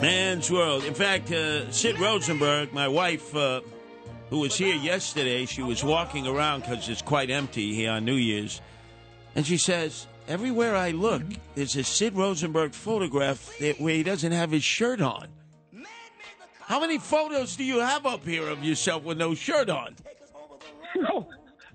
Man's 0.00 0.50
World. 0.50 0.84
In 0.84 0.94
fact, 0.94 1.30
uh, 1.30 1.70
Sid 1.70 1.98
Rosenberg, 1.98 2.72
my 2.72 2.88
wife, 2.88 3.34
uh, 3.36 3.60
who 4.30 4.38
was 4.38 4.56
here 4.56 4.74
yesterday, 4.74 5.44
she 5.44 5.62
was 5.62 5.84
walking 5.84 6.26
around 6.26 6.60
because 6.60 6.88
it's 6.88 7.02
quite 7.02 7.30
empty 7.30 7.74
here 7.74 7.90
on 7.90 8.04
New 8.06 8.14
Year's, 8.14 8.62
and 9.34 9.46
she 9.46 9.58
says, 9.58 10.06
Everywhere 10.26 10.76
I 10.76 10.92
look, 10.92 11.22
there's 11.54 11.76
a 11.76 11.82
Sid 11.82 12.14
Rosenberg 12.14 12.72
photograph 12.72 13.58
that, 13.58 13.80
where 13.80 13.94
he 13.94 14.02
doesn't 14.02 14.32
have 14.32 14.52
his 14.52 14.62
shirt 14.62 15.00
on. 15.00 15.26
How 16.60 16.80
many 16.80 16.98
photos 16.98 17.56
do 17.56 17.64
you 17.64 17.80
have 17.80 18.06
up 18.06 18.24
here 18.24 18.48
of 18.48 18.62
yourself 18.64 19.02
with 19.02 19.18
no 19.18 19.34
shirt 19.34 19.68
on? 19.68 19.96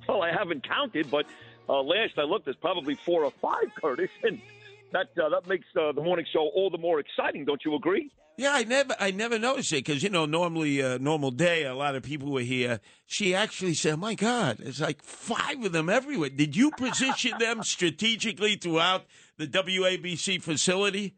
Well, 0.07 0.21
I 0.21 0.31
haven't 0.31 0.67
counted, 0.67 1.09
but 1.09 1.25
uh, 1.67 1.81
last 1.81 2.13
I 2.19 2.25
looked, 2.25 2.45
there's 2.45 2.57
probably 2.57 2.93
four 2.93 3.25
or 3.25 3.31
five, 3.41 3.73
Curtis, 3.81 4.11
and 4.21 4.39
that 4.95 5.21
uh, 5.21 5.29
that 5.29 5.47
makes 5.47 5.67
uh, 5.75 5.91
the 5.91 6.01
morning 6.01 6.25
show 6.31 6.49
all 6.55 6.69
the 6.69 6.77
more 6.77 6.99
exciting. 6.99 7.45
Don't 7.45 7.61
you 7.65 7.75
agree? 7.75 8.11
Yeah, 8.37 8.51
I 8.53 8.63
never, 8.63 8.95
I 8.99 9.11
never 9.11 9.39
noticed 9.39 9.71
it 9.71 9.85
because 9.85 10.03
you 10.03 10.09
know, 10.09 10.25
normally, 10.25 10.81
uh, 10.81 10.97
normal 10.97 11.31
day, 11.31 11.63
a 11.63 11.75
lot 11.75 11.95
of 11.95 12.03
people 12.03 12.31
were 12.31 12.41
here. 12.41 12.79
She 13.05 13.35
actually 13.35 13.73
said, 13.73 13.93
oh 13.93 13.97
"My 13.97 14.15
God, 14.15 14.57
it's 14.59 14.79
like 14.79 15.03
five 15.03 15.63
of 15.65 15.71
them 15.73 15.89
everywhere." 15.89 16.29
Did 16.29 16.55
you 16.55 16.71
position 16.71 17.33
them 17.39 17.63
strategically 17.63 18.55
throughout 18.55 19.05
the 19.37 19.47
WABC 19.47 20.41
facility? 20.41 21.15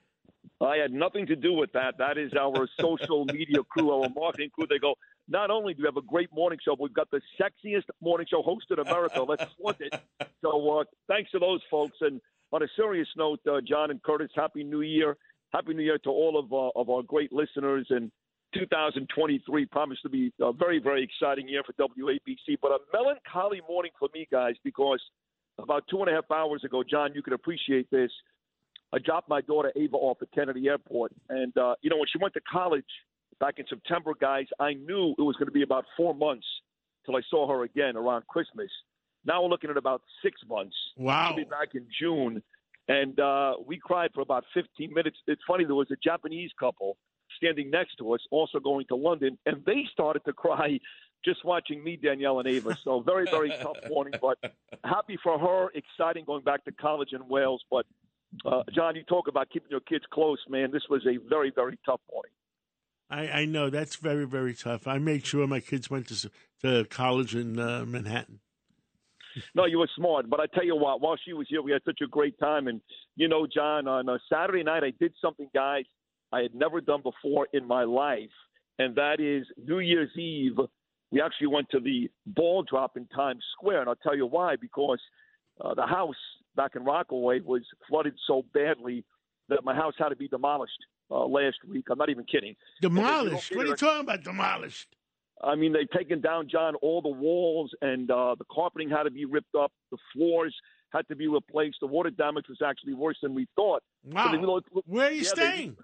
I 0.60 0.78
had 0.78 0.92
nothing 0.92 1.28
to 1.28 1.36
do 1.36 1.54
with 1.54 1.72
that. 1.74 2.00
That 2.00 2.18
is 2.18 2.34
our 2.34 2.68
social 2.80 3.26
media 3.26 3.64
crew, 3.70 3.92
our 3.92 4.10
marketing 4.16 4.50
crew. 4.54 4.66
They 4.68 4.80
go, 4.80 4.96
not 5.28 5.52
only 5.52 5.74
do 5.74 5.84
we 5.84 5.88
have 5.88 5.98
a 5.98 6.08
great 6.08 6.34
morning 6.34 6.58
show, 6.64 6.76
but 6.76 6.84
we've 6.84 6.94
got 6.94 7.12
the 7.12 7.22
sexiest 7.40 7.84
morning 8.02 8.26
show 8.30 8.42
host 8.42 8.66
in 8.72 8.80
America. 8.80 9.22
Let's 9.22 9.46
flaunt 9.60 9.78
it. 9.82 9.94
So 10.44 10.80
uh, 10.80 10.84
thanks 11.08 11.32
to 11.32 11.40
those 11.40 11.62
folks. 11.70 11.98
And 12.00 12.22
on 12.52 12.64
a 12.64 12.68
serious 12.76 13.08
note, 13.18 13.40
uh, 13.50 13.60
John 13.68 13.92
and 13.92 14.02
Curtis, 14.02 14.32
Happy 14.36 14.64
New 14.64 14.82
Year. 14.82 15.18
Happy 15.54 15.74
New 15.74 15.84
Year 15.84 15.98
to 16.00 16.10
all 16.10 16.38
of, 16.38 16.52
uh, 16.52 16.80
of 16.80 16.90
our 16.90 17.04
great 17.04 17.32
listeners. 17.32 17.88
And 17.90 18.12
2023 18.54 19.66
promised 19.66 20.02
to 20.04 20.10
be 20.10 20.32
a 20.42 20.54
very, 20.54 20.80
very 20.80 21.04
exciting 21.04 21.48
year 21.48 21.64
for 21.66 21.74
WABC, 21.74 22.58
but 22.62 22.72
a 22.72 22.80
melancholy 22.94 23.62
morning 23.68 23.92
for 24.00 24.10
me, 24.14 24.28
guys, 24.32 24.56
because 24.64 25.02
about 25.60 25.84
two 25.90 26.00
and 26.00 26.10
a 26.10 26.14
half 26.14 26.30
hours 26.32 26.64
ago, 26.64 26.84
John, 26.90 27.12
you 27.14 27.22
can 27.22 27.34
appreciate 27.34 27.90
this. 27.92 28.12
I 28.94 29.00
dropped 29.00 29.28
my 29.28 29.42
daughter 29.42 29.72
Ava 29.76 29.98
off 29.98 30.18
at 30.22 30.32
Kennedy 30.32 30.68
Airport, 30.68 31.12
and 31.30 31.56
uh, 31.58 31.76
you 31.82 31.90
know 31.90 31.98
when 31.98 32.08
she 32.10 32.20
went 32.20 32.34
to 32.36 32.42
college 32.50 32.86
back 33.40 33.56
in 33.58 33.66
September, 33.68 34.14
guys, 34.20 34.46
I 34.60 34.74
knew 34.74 35.14
it 35.18 35.22
was 35.22 35.36
going 35.36 35.48
to 35.48 35.52
be 35.52 35.64
about 35.64 35.86
four 35.98 36.16
months 36.16 36.46
till 37.06 37.16
I 37.18 37.22
saw 37.30 37.50
her 37.50 37.64
again 37.64 37.98
around 37.98 38.26
Christmas. 38.28 38.70
Now 39.28 39.44
we're 39.44 39.50
looking 39.50 39.70
at 39.70 39.78
about 39.78 40.02
six 40.24 40.42
months. 40.50 40.76
Wow. 40.96 41.28
She'll 41.28 41.38
be 41.38 41.44
back 41.44 41.76
in 41.76 41.86
June, 42.00 42.42
and 42.88 43.20
uh, 43.20 43.56
we 43.66 43.78
cried 43.78 44.12
for 44.16 44.22
about 44.22 44.46
15 44.54 44.94
minutes. 44.94 45.18
It's 45.28 45.42
funny 45.46 45.66
there 45.66 45.76
was 45.76 45.92
a 45.92 45.98
Japanese 46.02 46.52
couple 46.58 46.98
standing 47.36 47.70
next 47.70 47.98
to 47.98 48.14
us, 48.14 48.22
also 48.32 48.60
going 48.60 48.86
to 48.88 48.96
London, 48.96 49.38
and 49.46 49.64
they 49.66 49.84
started 49.92 50.24
to 50.26 50.34
cry 50.34 50.80
just 51.26 51.44
watching 51.44 51.84
me, 51.84 51.98
Danielle, 51.98 52.40
and 52.40 52.48
Ava. 52.48 52.78
So 52.82 53.02
very, 53.02 53.26
very 53.26 53.50
tough 53.62 53.78
morning, 53.90 54.14
but 54.22 54.38
happy 54.86 55.18
for 55.22 55.38
her. 55.38 55.72
Exciting 55.76 56.24
going 56.26 56.44
back 56.44 56.64
to 56.64 56.72
college 56.72 57.10
in 57.12 57.28
Wales, 57.28 57.64
but 57.70 57.86
uh, 58.46 58.64
John, 58.74 58.96
you 58.96 59.04
talk 59.04 59.28
about 59.28 59.50
keeping 59.50 59.70
your 59.70 59.82
kids 59.82 60.06
close, 60.10 60.40
man. 60.48 60.72
This 60.72 60.84
was 60.90 61.06
a 61.06 61.18
very, 61.28 61.52
very 61.54 61.78
tough 61.86 62.02
morning. 62.12 62.32
I, 63.10 63.42
I 63.42 63.46
know 63.46 63.70
that's 63.70 63.98
very, 63.98 64.26
very 64.26 64.54
tough. 64.54 64.88
I 64.88 64.98
made 65.00 65.26
sure 65.26 65.48
my 65.48 65.60
kids 65.60 65.90
went 65.90 66.08
to 66.08 66.30
to 66.62 66.86
college 66.86 67.36
in 67.36 67.60
uh, 67.60 67.86
Manhattan. 67.86 68.40
No, 69.56 69.66
you 69.66 69.80
were 69.80 69.90
smart, 69.96 70.30
but 70.30 70.40
I 70.40 70.46
tell 70.48 70.64
you 70.66 70.76
what, 70.76 71.02
while 71.02 71.18
she 71.24 71.34
was 71.34 71.48
here, 71.50 71.62
we 71.62 71.72
had 71.72 71.82
such 71.86 72.00
a 72.04 72.08
great 72.08 72.38
time. 72.40 72.68
And 72.68 72.82
you 73.16 73.28
know, 73.28 73.48
John, 73.48 73.88
on 73.88 74.10
a 74.10 74.20
Saturday 74.32 74.64
night, 74.64 74.84
I 74.84 74.94
did 75.00 75.14
something, 75.22 75.50
guys, 75.54 75.86
I 76.32 76.42
had 76.42 76.54
never 76.54 76.82
done 76.82 77.02
before 77.02 77.48
in 77.54 77.66
my 77.68 77.84
life, 77.84 78.30
and 78.80 78.96
that 78.96 79.20
is 79.20 79.46
New 79.58 79.80
Year's 79.80 80.16
Eve. 80.18 80.58
We 81.12 81.22
actually 81.22 81.48
went 81.48 81.70
to 81.72 81.80
the 81.80 82.10
ball 82.26 82.64
drop 82.64 82.98
in 82.98 83.08
Times 83.08 83.44
Square, 83.54 83.82
and 83.82 83.90
I'll 83.90 83.96
tell 83.96 84.16
you 84.16 84.26
why. 84.26 84.56
Because 84.60 85.00
uh, 85.62 85.74
the 85.74 85.86
house 85.86 86.16
back 86.56 86.72
in 86.76 86.84
Rockaway 86.84 87.40
was 87.40 87.62
flooded 87.88 88.14
so 88.28 88.44
badly 88.54 89.06
that 89.48 89.64
my 89.64 89.74
house 89.74 89.94
had 89.98 90.10
to 90.10 90.18
be 90.18 90.28
demolished 90.28 90.78
uh, 91.10 91.26
last 91.26 91.58
week. 91.68 91.86
I'm 91.90 91.98
not 91.98 92.10
even 92.10 92.26
kidding. 92.26 92.56
Demolished? 92.82 93.56
What 93.56 93.66
are 93.66 93.70
you 93.70 93.76
talking 93.76 94.02
about? 94.02 94.24
Demolished? 94.24 94.97
I 95.44 95.56
mean, 95.56 95.72
they've 95.74 95.90
taken 95.90 96.20
down, 96.22 96.48
John, 96.50 96.76
all 96.76 97.02
the 97.02 97.10
walls, 97.10 97.72
and 97.82 98.10
uh, 98.10 98.36
the 98.38 98.46
carpeting 98.52 98.90
had 98.90 99.04
to 99.04 99.12
be 99.12 99.26
ripped 99.26 99.56
up. 99.56 99.72
The 99.92 99.98
floors 100.14 100.56
had 100.92 101.08
to 101.10 101.16
be 101.16 101.28
replaced. 101.28 101.78
The 101.82 101.88
water 101.88 102.10
damage 102.10 102.46
was 102.50 102.60
actually 102.66 102.94
worse 102.94 103.18
than 103.22 103.34
we 103.34 103.48
thought. 103.56 103.84
Wow. 104.06 104.32
So 104.32 104.62
they 104.74 104.82
Where 104.86 105.08
are 105.08 105.12
you 105.12 105.18
yeah, 105.18 105.30
they- 105.36 105.42
staying? 105.52 105.78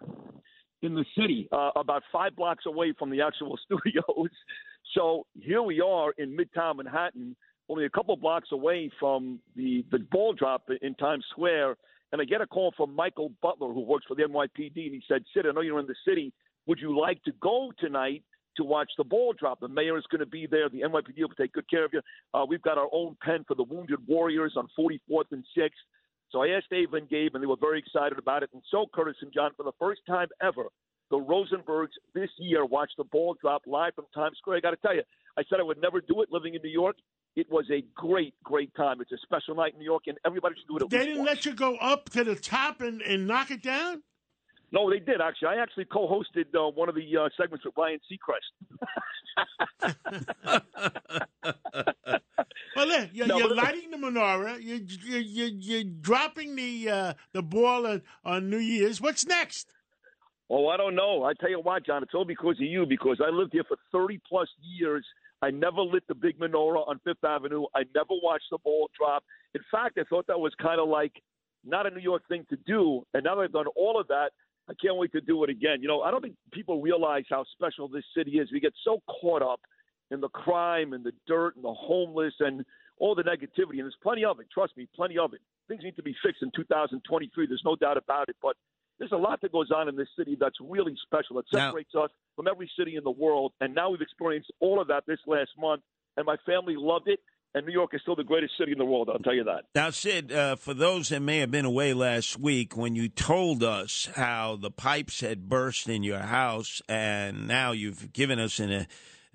in 0.82 0.96
the 0.96 1.06
city, 1.18 1.48
uh, 1.54 1.70
about 1.78 2.04
five 2.12 2.36
blocks 2.36 2.66
away 2.66 2.94
from 3.00 3.10
the 3.10 3.22
actual 3.22 3.58
studios. 3.66 4.30
So 4.94 5.26
here 5.40 5.62
we 5.62 5.80
are 5.80 6.12
in 6.18 6.36
Midtown 6.38 6.76
Manhattan, 6.78 7.36
only 7.70 7.86
a 7.86 7.90
couple 7.90 8.16
blocks 8.18 8.50
away 8.52 8.92
from 9.00 9.40
the, 9.56 9.86
the 9.92 10.00
ball 10.12 10.34
drop 10.34 10.64
in 10.82 10.94
Times 10.96 11.24
Square. 11.30 11.78
And 12.12 12.22
I 12.22 12.26
get 12.26 12.42
a 12.42 12.48
call 12.48 12.74
from 12.76 12.94
Michael 12.94 13.32
Butler, 13.42 13.72
who 13.74 13.80
works 13.82 14.06
for 14.08 14.16
the 14.16 14.24
NYPD, 14.24 14.76
and 14.86 14.94
he 14.94 15.02
said, 15.08 15.24
Sid, 15.34 15.46
I 15.48 15.52
know 15.54 15.62
you're 15.62 15.80
in 15.80 15.88
the 15.88 15.96
city. 16.08 16.34
Would 16.68 16.80
you 16.80 16.98
like 17.00 17.24
to 17.24 17.32
go 17.42 17.72
tonight 17.80 18.24
to 18.58 18.64
watch 18.64 18.92
the 18.98 19.04
ball 19.04 19.34
drop? 19.38 19.60
The 19.60 19.68
mayor 19.68 19.98
is 19.98 20.06
going 20.12 20.20
to 20.20 20.26
be 20.26 20.48
there. 20.48 20.70
The 20.70 20.82
NYPD 20.82 21.20
will 21.20 21.30
take 21.30 21.54
good 21.54 21.70
care 21.70 21.86
of 21.86 21.92
you. 21.94 22.02
Uh, 22.34 22.46
we've 22.48 22.62
got 22.62 22.78
our 22.78 22.90
own 22.92 23.16
pen 23.24 23.44
for 23.48 23.56
the 23.56 23.64
Wounded 23.64 24.00
Warriors 24.08 24.54
on 24.56 24.68
44th 24.78 25.32
and 25.32 25.44
6th. 25.58 25.70
So 26.32 26.42
I 26.44 26.48
asked 26.50 26.70
Dave 26.72 26.94
and 26.94 27.08
Gabe, 27.10 27.36
and 27.36 27.44
they 27.44 27.48
were 27.48 27.58
very 27.60 27.80
excited 27.80 28.18
about 28.18 28.42
it. 28.44 28.50
And 28.54 28.64
so, 28.72 28.86
Curtis 28.94 29.18
and 29.22 29.32
John, 29.32 29.52
for 29.56 29.64
the 29.64 29.72
first 29.80 30.02
time 30.08 30.28
ever, 30.42 30.66
the 31.12 31.18
Rosenbergs 31.18 31.90
this 32.16 32.30
year 32.40 32.66
watched 32.66 32.98
the 32.98 33.04
ball 33.04 33.36
drop 33.40 33.62
live 33.68 33.94
from 33.94 34.06
Times 34.16 34.38
Square. 34.40 34.58
I 34.58 34.60
got 34.62 34.72
to 34.72 34.78
tell 34.78 34.96
you, 34.96 35.04
I 35.38 35.44
said 35.50 35.60
I 35.60 35.64
would 35.64 35.80
never 35.82 36.02
do 36.02 36.22
it 36.24 36.30
living 36.32 36.56
in 36.56 36.62
New 36.64 36.72
York. 36.72 36.96
It 37.36 37.52
was 37.52 37.66
a 37.72 37.84
great, 37.96 38.34
great 38.44 38.74
time. 38.76 39.02
It's 39.02 39.12
a 39.12 39.18
special 39.24 39.56
night 39.56 39.74
in 39.74 39.80
New 39.80 39.86
York, 39.86 40.04
and 40.08 40.18
everybody 40.26 40.56
should 40.56 40.68
do 40.68 40.78
it. 40.78 40.84
At 40.84 40.90
They 40.90 41.06
didn't 41.06 41.20
once. 41.20 41.30
let 41.30 41.46
you 41.46 41.54
go 41.54 41.76
up 41.78 42.10
to 42.12 42.24
the 42.24 42.36
top 42.36 42.82
and, 42.82 43.02
and 43.02 43.28
knock 43.28 43.52
it 43.52 43.62
down? 43.62 44.02
No, 44.74 44.90
they 44.90 45.00
did 45.00 45.22
actually. 45.22 45.50
I 45.50 45.62
actually 45.62 45.86
co-hosted 45.86 46.54
uh, 46.56 46.72
one 46.72 46.90
of 46.90 46.96
the 46.96 47.06
uh, 47.18 47.30
segments 47.40 47.64
with 47.64 47.76
Ryan 47.78 48.00
Seacrest. 48.12 48.50
Well, 52.76 52.88
look, 52.88 53.10
you're, 53.14 53.28
No, 53.28 53.38
you're 53.38 53.56
lighting 53.56 53.92
the 53.92 53.98
menorah. 53.98 54.58
You're, 54.62 54.80
you're, 55.06 55.20
you're, 55.20 55.48
you're 55.48 55.84
dropping 55.84 56.56
the 56.56 56.90
uh, 56.90 57.14
the 57.32 57.44
ball 57.44 57.86
on, 57.86 58.02
on 58.26 58.50
New 58.50 58.58
Year's. 58.58 59.00
What's 59.00 59.26
next? 59.26 59.74
Oh, 60.50 60.68
I 60.68 60.78
don't 60.78 60.96
know. 60.96 61.24
I 61.24 61.34
tell 61.40 61.50
you 61.50 61.60
what, 61.60 61.86
John, 61.86 62.04
it's 62.04 62.14
all 62.14 62.26
because 62.26 62.56
of 62.60 62.66
you. 62.66 62.86
Because 62.86 63.22
I 63.26 63.30
lived 63.30 63.54
here 63.54 63.64
for 63.68 63.78
30 63.92 64.20
plus 64.28 64.48
years. 64.62 65.06
I 65.42 65.52
never 65.52 65.82
lit 65.82 66.04
the 66.08 66.16
big 66.16 66.40
menorah 66.40 66.88
on 66.88 67.00
Fifth 67.04 67.24
Avenue. 67.24 67.66
I 67.76 67.84
never 67.94 68.14
watched 68.22 68.46
the 68.50 68.58
ball 68.64 68.90
drop. 68.98 69.24
In 69.54 69.62
fact, 69.72 69.98
I 70.00 70.04
thought 70.10 70.28
that 70.28 70.40
was 70.40 70.54
kind 70.62 70.80
of 70.80 70.88
like 70.88 71.12
not 71.66 71.86
a 71.86 71.90
New 71.90 72.02
York 72.02 72.24
thing 72.28 72.46
to 72.50 72.58
do. 72.66 73.06
And 73.14 73.24
now 73.24 73.36
that 73.36 73.42
I've 73.42 73.52
done 73.52 73.66
all 73.76 74.00
of 74.00 74.08
that, 74.08 74.32
I 74.70 74.74
can't 74.82 74.96
wait 74.96 75.12
to 75.12 75.22
do 75.22 75.44
it 75.44 75.50
again. 75.50 75.82
You 75.82 75.88
know, 75.88 76.02
I 76.02 76.12
don't 76.12 76.22
think 76.22 76.36
people 76.52 76.82
realize 76.82 77.26
how 77.30 77.44
special 77.54 77.88
this 77.88 78.06
city 78.16 78.40
is. 78.40 78.50
We 78.52 78.60
get 78.60 78.74
so 78.84 79.02
caught 79.22 79.42
up 79.42 79.60
in 80.12 80.22
the 80.22 80.30
crime 80.30 80.94
and 80.94 81.04
the 81.04 81.12
dirt 81.28 81.56
and 81.56 81.66
the 81.66 81.74
homeless 81.74 82.34
and 82.40 82.64
all 82.98 83.16
the 83.16 83.24
negativity. 83.24 83.80
And 83.80 83.82
there's 83.82 83.98
plenty 84.02 84.24
of 84.24 84.40
it. 84.40 84.48
Trust 84.54 84.78
me, 84.78 84.88
plenty 84.96 85.18
of 85.18 85.34
it. 85.34 85.42
Things 85.68 85.84
need 85.84 85.96
to 85.98 86.04
be 86.04 86.16
fixed 86.24 86.42
in 86.44 86.52
2023. 86.56 87.48
There's 87.48 87.62
no 87.66 87.76
doubt 87.76 87.98
about 87.98 88.30
it. 88.30 88.38
But 88.42 88.56
there's 89.00 89.12
a 89.12 89.18
lot 89.18 89.42
that 89.42 89.52
goes 89.52 89.72
on 89.72 89.90
in 89.90 89.96
this 89.96 90.08
city 90.18 90.38
that's 90.40 90.58
really 90.62 90.96
special. 91.04 91.40
It 91.40 91.46
Now- 91.52 91.68
separates 91.68 91.96
us 91.96 92.12
from 92.36 92.48
every 92.48 92.72
city 92.78 92.96
in 92.96 93.04
the 93.04 93.12
world. 93.12 93.54
And 93.60 93.76
now 93.76 93.90
we've 93.90 94.02
experienced 94.02 94.52
all 94.62 94.80
of 94.80 94.88
that 94.88 95.06
this 95.06 95.20
last 95.28 95.52
month. 95.58 95.82
And 96.16 96.26
my 96.26 96.38
family 96.46 96.76
loved 96.78 97.08
it. 97.10 97.20
And 97.56 97.68
New 97.68 97.72
York 97.74 97.94
is 97.94 98.02
still 98.02 98.16
the 98.16 98.24
greatest 98.24 98.58
city 98.58 98.72
in 98.72 98.80
the 98.80 98.86
world. 98.86 99.10
I'll 99.12 99.20
tell 99.20 99.36
you 99.36 99.44
that. 99.44 99.66
Now, 99.76 99.92
Sid, 99.92 100.32
uh, 100.32 100.56
for 100.56 100.74
those 100.74 101.10
that 101.10 101.20
may 101.20 101.38
have 101.38 101.52
been 101.52 101.66
away 101.66 101.94
last 101.94 102.40
week, 102.40 102.76
when 102.76 102.96
you 102.96 103.10
told 103.10 103.64
us 103.64 104.10
how 104.16 104.56
the 104.56 104.72
pipes 104.72 105.20
had 105.22 105.48
burst 105.50 105.88
in 105.88 106.02
your 106.02 106.20
house, 106.20 106.82
and 106.90 107.48
now 107.48 107.72
you've 107.72 108.12
given 108.12 108.40
us 108.40 108.60
an, 108.60 108.72
uh, 108.72 108.86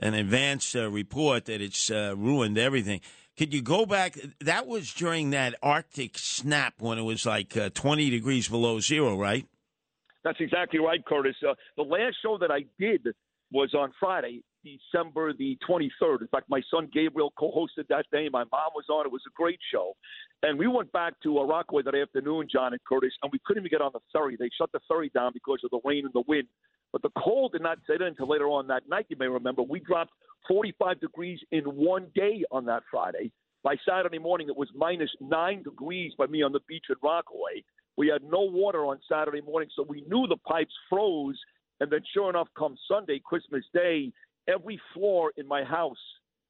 an 0.00 0.14
advance 0.14 0.74
uh, 0.74 0.90
report 0.90 1.44
that 1.44 1.60
it's 1.60 1.92
uh, 1.92 2.14
ruined 2.16 2.58
everything. 2.58 3.00
Could 3.36 3.54
you 3.54 3.62
go 3.62 3.86
back? 3.86 4.18
That 4.40 4.66
was 4.66 4.92
during 4.92 5.30
that 5.30 5.54
Arctic 5.62 6.18
snap 6.18 6.74
when 6.80 6.98
it 6.98 7.02
was 7.02 7.24
like 7.24 7.56
uh, 7.56 7.70
20 7.72 8.10
degrees 8.10 8.48
below 8.48 8.80
zero, 8.80 9.16
right? 9.16 9.46
That's 10.24 10.40
exactly 10.40 10.80
right, 10.80 11.04
Curtis. 11.04 11.36
Uh, 11.48 11.54
the 11.76 11.84
last 11.84 12.16
show 12.20 12.36
that 12.38 12.50
I 12.50 12.64
did 12.80 13.06
was 13.52 13.74
on 13.74 13.92
Friday, 14.00 14.42
December 14.64 15.32
the 15.32 15.56
23rd. 15.68 16.22
In 16.22 16.28
fact, 16.28 16.48
my 16.48 16.60
son 16.70 16.88
Gabriel 16.92 17.32
co-hosted 17.38 17.88
that 17.88 18.06
day. 18.12 18.28
My 18.30 18.44
mom 18.50 18.70
was 18.74 18.84
on. 18.90 19.06
It 19.06 19.12
was 19.12 19.22
a 19.26 19.32
great 19.34 19.58
show. 19.72 19.94
And 20.42 20.58
we 20.58 20.66
went 20.66 20.90
back 20.92 21.14
to 21.22 21.38
uh, 21.38 21.44
Rockaway 21.44 21.82
that 21.84 21.94
afternoon, 21.94 22.48
John 22.50 22.72
and 22.72 22.82
Curtis, 22.88 23.12
and 23.22 23.32
we 23.32 23.40
couldn't 23.44 23.62
even 23.62 23.70
get 23.70 23.80
on 23.80 23.90
the 23.92 24.00
ferry. 24.12 24.36
They 24.38 24.50
shut 24.56 24.70
the 24.72 24.80
ferry 24.88 25.10
down 25.14 25.32
because 25.32 25.60
of 25.64 25.70
the 25.70 25.80
rain 25.84 26.04
and 26.04 26.12
the 26.14 26.24
wind. 26.26 26.48
But 26.92 27.02
the 27.02 27.10
cold 27.18 27.52
did 27.52 27.62
not 27.62 27.78
set 27.86 28.00
in 28.00 28.08
until 28.08 28.28
later 28.28 28.46
on 28.46 28.66
that 28.68 28.88
night. 28.88 29.06
You 29.08 29.16
may 29.18 29.28
remember 29.28 29.62
we 29.62 29.80
dropped 29.80 30.12
45 30.48 31.00
degrees 31.00 31.40
in 31.52 31.64
one 31.64 32.06
day 32.14 32.44
on 32.50 32.64
that 32.66 32.82
Friday. 32.90 33.30
By 33.62 33.76
Saturday 33.86 34.18
morning, 34.18 34.48
it 34.48 34.56
was 34.56 34.68
minus 34.74 35.10
nine 35.20 35.62
degrees 35.62 36.12
by 36.16 36.26
me 36.26 36.42
on 36.42 36.52
the 36.52 36.60
beach 36.68 36.86
at 36.90 36.96
Rockaway. 37.02 37.64
We 37.96 38.08
had 38.08 38.22
no 38.22 38.40
water 38.42 38.86
on 38.86 39.00
Saturday 39.10 39.40
morning, 39.40 39.68
so 39.74 39.82
we 39.82 40.02
knew 40.08 40.26
the 40.28 40.36
pipes 40.46 40.72
froze. 40.88 41.38
And 41.80 41.90
then, 41.90 42.00
sure 42.14 42.30
enough, 42.30 42.48
come 42.56 42.76
Sunday, 42.88 43.20
Christmas 43.24 43.64
Day, 43.74 44.12
every 44.52 44.80
floor 44.94 45.32
in 45.36 45.46
my 45.46 45.62
house, 45.64 45.98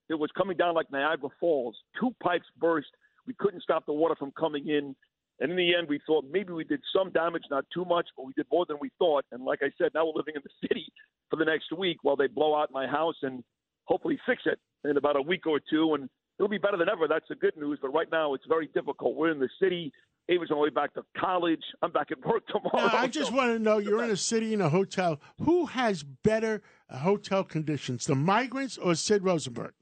it 0.08 0.14
was 0.14 0.30
coming 0.36 0.56
down 0.56 0.74
like 0.74 0.90
Niagara 0.90 1.28
Falls. 1.40 1.76
Two 2.00 2.14
pipes 2.22 2.46
burst. 2.58 2.88
We 3.26 3.34
couldn't 3.38 3.62
stop 3.62 3.84
the 3.86 3.92
water 3.92 4.14
from 4.18 4.32
coming 4.38 4.68
in. 4.68 4.96
And 5.40 5.50
in 5.52 5.56
the 5.56 5.74
end, 5.76 5.88
we 5.88 6.00
thought 6.06 6.24
maybe 6.30 6.52
we 6.52 6.64
did 6.64 6.80
some 6.96 7.10
damage, 7.12 7.42
not 7.50 7.64
too 7.72 7.84
much, 7.84 8.06
but 8.16 8.26
we 8.26 8.32
did 8.32 8.46
more 8.50 8.64
than 8.66 8.78
we 8.80 8.90
thought. 8.98 9.24
And 9.30 9.44
like 9.44 9.60
I 9.62 9.70
said, 9.78 9.90
now 9.94 10.04
we're 10.06 10.12
living 10.16 10.34
in 10.34 10.42
the 10.42 10.68
city 10.68 10.90
for 11.30 11.36
the 11.36 11.44
next 11.44 11.70
week 11.76 11.98
while 12.02 12.16
they 12.16 12.26
blow 12.26 12.56
out 12.56 12.70
my 12.72 12.86
house 12.86 13.14
and 13.22 13.44
hopefully 13.84 14.18
fix 14.26 14.42
it 14.46 14.58
in 14.88 14.96
about 14.96 15.16
a 15.16 15.22
week 15.22 15.46
or 15.46 15.60
two. 15.70 15.94
And 15.94 16.08
it'll 16.38 16.48
be 16.48 16.58
better 16.58 16.76
than 16.76 16.88
ever. 16.88 17.06
That's 17.06 17.28
the 17.28 17.36
good 17.36 17.56
news. 17.56 17.78
But 17.80 17.90
right 17.94 18.08
now, 18.10 18.34
it's 18.34 18.44
very 18.48 18.68
difficult. 18.74 19.14
We're 19.14 19.30
in 19.30 19.38
the 19.38 19.48
city. 19.62 19.92
Ava's 20.30 20.50
on 20.50 20.56
the 20.58 20.62
way 20.62 20.70
back 20.70 20.92
to 20.94 21.02
college. 21.16 21.62
I'm 21.82 21.92
back 21.92 22.08
at 22.10 22.18
work 22.26 22.46
tomorrow. 22.48 22.88
Now, 22.88 22.96
I 22.96 23.06
just 23.06 23.30
so- 23.30 23.36
want 23.36 23.52
to 23.52 23.58
know 23.60 23.78
you're 23.78 24.02
in 24.02 24.10
a 24.10 24.16
city 24.16 24.52
in 24.54 24.60
a 24.60 24.68
hotel. 24.68 25.20
Who 25.44 25.66
has 25.66 26.02
better 26.02 26.62
hotel 26.96 27.44
conditions, 27.44 28.06
the 28.06 28.14
migrants 28.14 28.78
or 28.78 28.94
Sid 28.94 29.22
Rosenberg? 29.24 29.72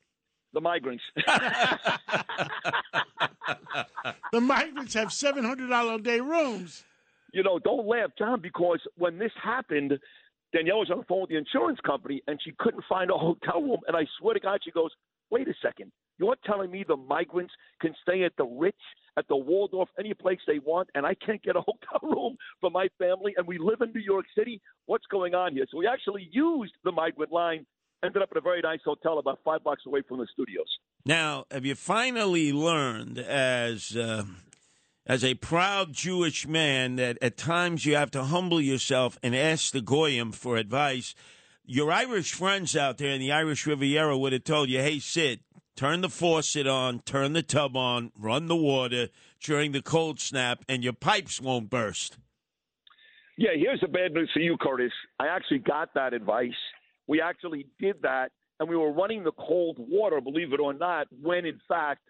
the 0.53 0.61
migrants. 0.61 1.05
The 4.33 4.41
migrants 4.41 4.95
have 4.95 5.13
seven 5.13 5.45
hundred 5.45 5.69
dollar 5.69 5.95
a 5.95 5.99
day 5.99 6.21
rooms. 6.21 6.85
you 7.33 7.43
know, 7.43 7.59
don't 7.59 7.87
laugh, 7.87 8.11
John, 8.19 8.41
because 8.41 8.81
when 8.97 9.19
this 9.19 9.31
happened, 9.43 9.99
Danielle 10.53 10.79
was 10.81 10.91
on 10.91 10.99
the 10.99 11.05
phone 11.05 11.23
with 11.23 11.31
the 11.31 11.37
insurance 11.37 11.79
company 11.85 12.23
and 12.27 12.41
she 12.43 12.53
couldn't 12.59 12.85
find 12.89 13.11
a 13.11 13.15
hotel 13.15 13.63
room. 13.63 13.81
And 13.87 13.97
I 13.97 14.07
swear 14.19 14.35
to 14.35 14.41
God, 14.41 14.61
she 14.65 14.71
goes, 14.71 14.91
wait 15.31 15.49
a 15.49 15.55
second. 15.63 15.93
You're 16.19 16.37
telling 16.45 16.71
me 16.71 16.85
the 16.87 16.97
migrants 16.97 17.53
can 17.81 17.95
stay 18.03 18.25
at 18.25 18.33
the 18.39 18.45
Ritz, 18.47 18.79
at 19.17 19.27
the 19.29 19.37
Waldorf, 19.37 19.89
any 19.99 20.15
place 20.15 20.39
they 20.47 20.59
want, 20.59 20.89
and 20.95 21.07
I 21.07 21.15
can't 21.15 21.43
get 21.43 21.57
a 21.57 21.61
hotel 21.67 22.01
room 22.03 22.37
for 22.61 22.71
my 22.71 22.89
family, 22.99 23.35
and 23.37 23.47
we 23.47 23.59
live 23.59 23.81
in 23.81 23.93
New 23.93 24.01
York 24.01 24.27
City? 24.37 24.61
What's 24.87 25.07
going 25.07 25.35
on 25.35 25.53
here? 25.53 25.67
So 25.71 25.79
we 25.79 25.87
actually 25.87 26.29
used 26.31 26.75
the 26.85 26.93
migrant 26.93 27.33
line, 27.33 27.67
ended 28.05 28.23
up 28.23 28.29
at 28.31 28.37
a 28.37 28.41
very 28.41 28.61
nice 28.61 28.81
hotel 28.85 29.19
about 29.19 29.41
five 29.45 29.65
blocks 29.65 29.83
away 29.87 30.03
from 30.07 30.19
the 30.19 30.27
studios. 30.33 30.67
Now, 31.05 31.45
have 31.51 31.65
you 31.65 31.75
finally 31.75 32.53
learned, 32.53 33.19
as 33.19 33.97
uh, 33.97 34.25
as 35.07 35.23
a 35.23 35.35
proud 35.35 35.93
Jewish 35.93 36.47
man, 36.47 36.97
that 36.97 37.17
at 37.23 37.37
times 37.37 37.87
you 37.87 37.95
have 37.95 38.11
to 38.13 38.25
humble 38.25 38.61
yourself 38.61 39.19
and 39.23 39.35
ask 39.35 39.73
the 39.73 39.81
goyim 39.81 40.33
for 40.33 40.57
advice? 40.57 41.15
Your 41.65 41.91
Irish 41.91 42.33
friends 42.33 42.77
out 42.77 42.99
there 42.99 43.11
in 43.11 43.21
the 43.21 43.33
Irish 43.33 43.67
Riviera 43.67 44.17
would 44.17 44.33
have 44.33 44.45
told 44.45 44.69
you, 44.69 44.81
"Hey, 44.81 44.99
Sid, 44.99 45.41
turn 45.77 46.01
the 46.01 46.09
faucet 46.09 46.67
on, 46.67 47.01
turn 47.01 47.33
the 47.33 47.43
tub 47.43 47.77
on, 47.77 48.11
run 48.19 48.47
the 48.47 48.57
water 48.57 49.09
during 49.41 49.73
the 49.73 49.83
cold 49.83 50.19
snap, 50.19 50.65
and 50.69 50.83
your 50.83 50.93
pipes 50.93 51.41
won't 51.41 51.71
burst." 51.71 52.19
Yeah, 53.39 53.51
here's 53.55 53.81
the 53.81 53.89
bad 53.89 54.13
news 54.13 54.31
for 54.33 54.41
you, 54.41 54.57
Curtis. 54.57 54.93
I 55.21 55.27
actually 55.27 55.59
got 55.59 55.93
that 55.95 56.15
advice. 56.15 56.51
We 57.07 57.21
actually 57.21 57.67
did 57.79 57.97
that, 58.03 58.33
and 58.59 58.69
we 58.69 58.77
were 58.77 58.91
running 58.91 59.25
the 59.25 59.33
cold 59.33 59.77
water, 59.79 60.21
believe 60.21 60.53
it 60.55 60.61
or 60.61 60.73
not, 60.73 61.07
when 61.23 61.45
in 61.45 61.61
fact 61.69 62.01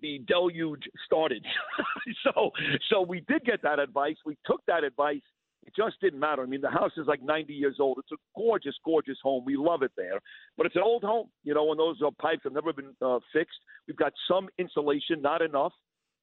the 0.00 0.20
deluge 0.26 0.84
started. 1.04 1.44
so, 2.24 2.50
so 2.90 3.00
we 3.00 3.20
did 3.20 3.44
get 3.44 3.62
that 3.62 3.78
advice. 3.78 4.16
We 4.24 4.36
took 4.46 4.64
that 4.66 4.84
advice. 4.84 5.22
It 5.66 5.74
just 5.74 6.00
didn't 6.00 6.20
matter. 6.20 6.42
I 6.42 6.46
mean, 6.46 6.60
the 6.60 6.70
house 6.70 6.92
is 6.96 7.06
like 7.06 7.22
90 7.22 7.52
years 7.52 7.76
old. 7.80 7.98
It's 7.98 8.12
a 8.12 8.16
gorgeous, 8.36 8.74
gorgeous 8.84 9.18
home. 9.22 9.44
We 9.44 9.56
love 9.56 9.82
it 9.82 9.92
there, 9.96 10.20
but 10.56 10.66
it's 10.66 10.76
an 10.76 10.82
old 10.82 11.02
home. 11.02 11.28
You 11.42 11.54
know, 11.54 11.70
and 11.70 11.78
those 11.78 12.00
uh, 12.04 12.10
pipes 12.20 12.42
have 12.44 12.52
never 12.52 12.72
been 12.72 12.94
uh, 13.02 13.18
fixed. 13.32 13.58
We've 13.86 13.96
got 13.96 14.12
some 14.28 14.48
insulation, 14.58 15.20
not 15.20 15.42
enough. 15.42 15.72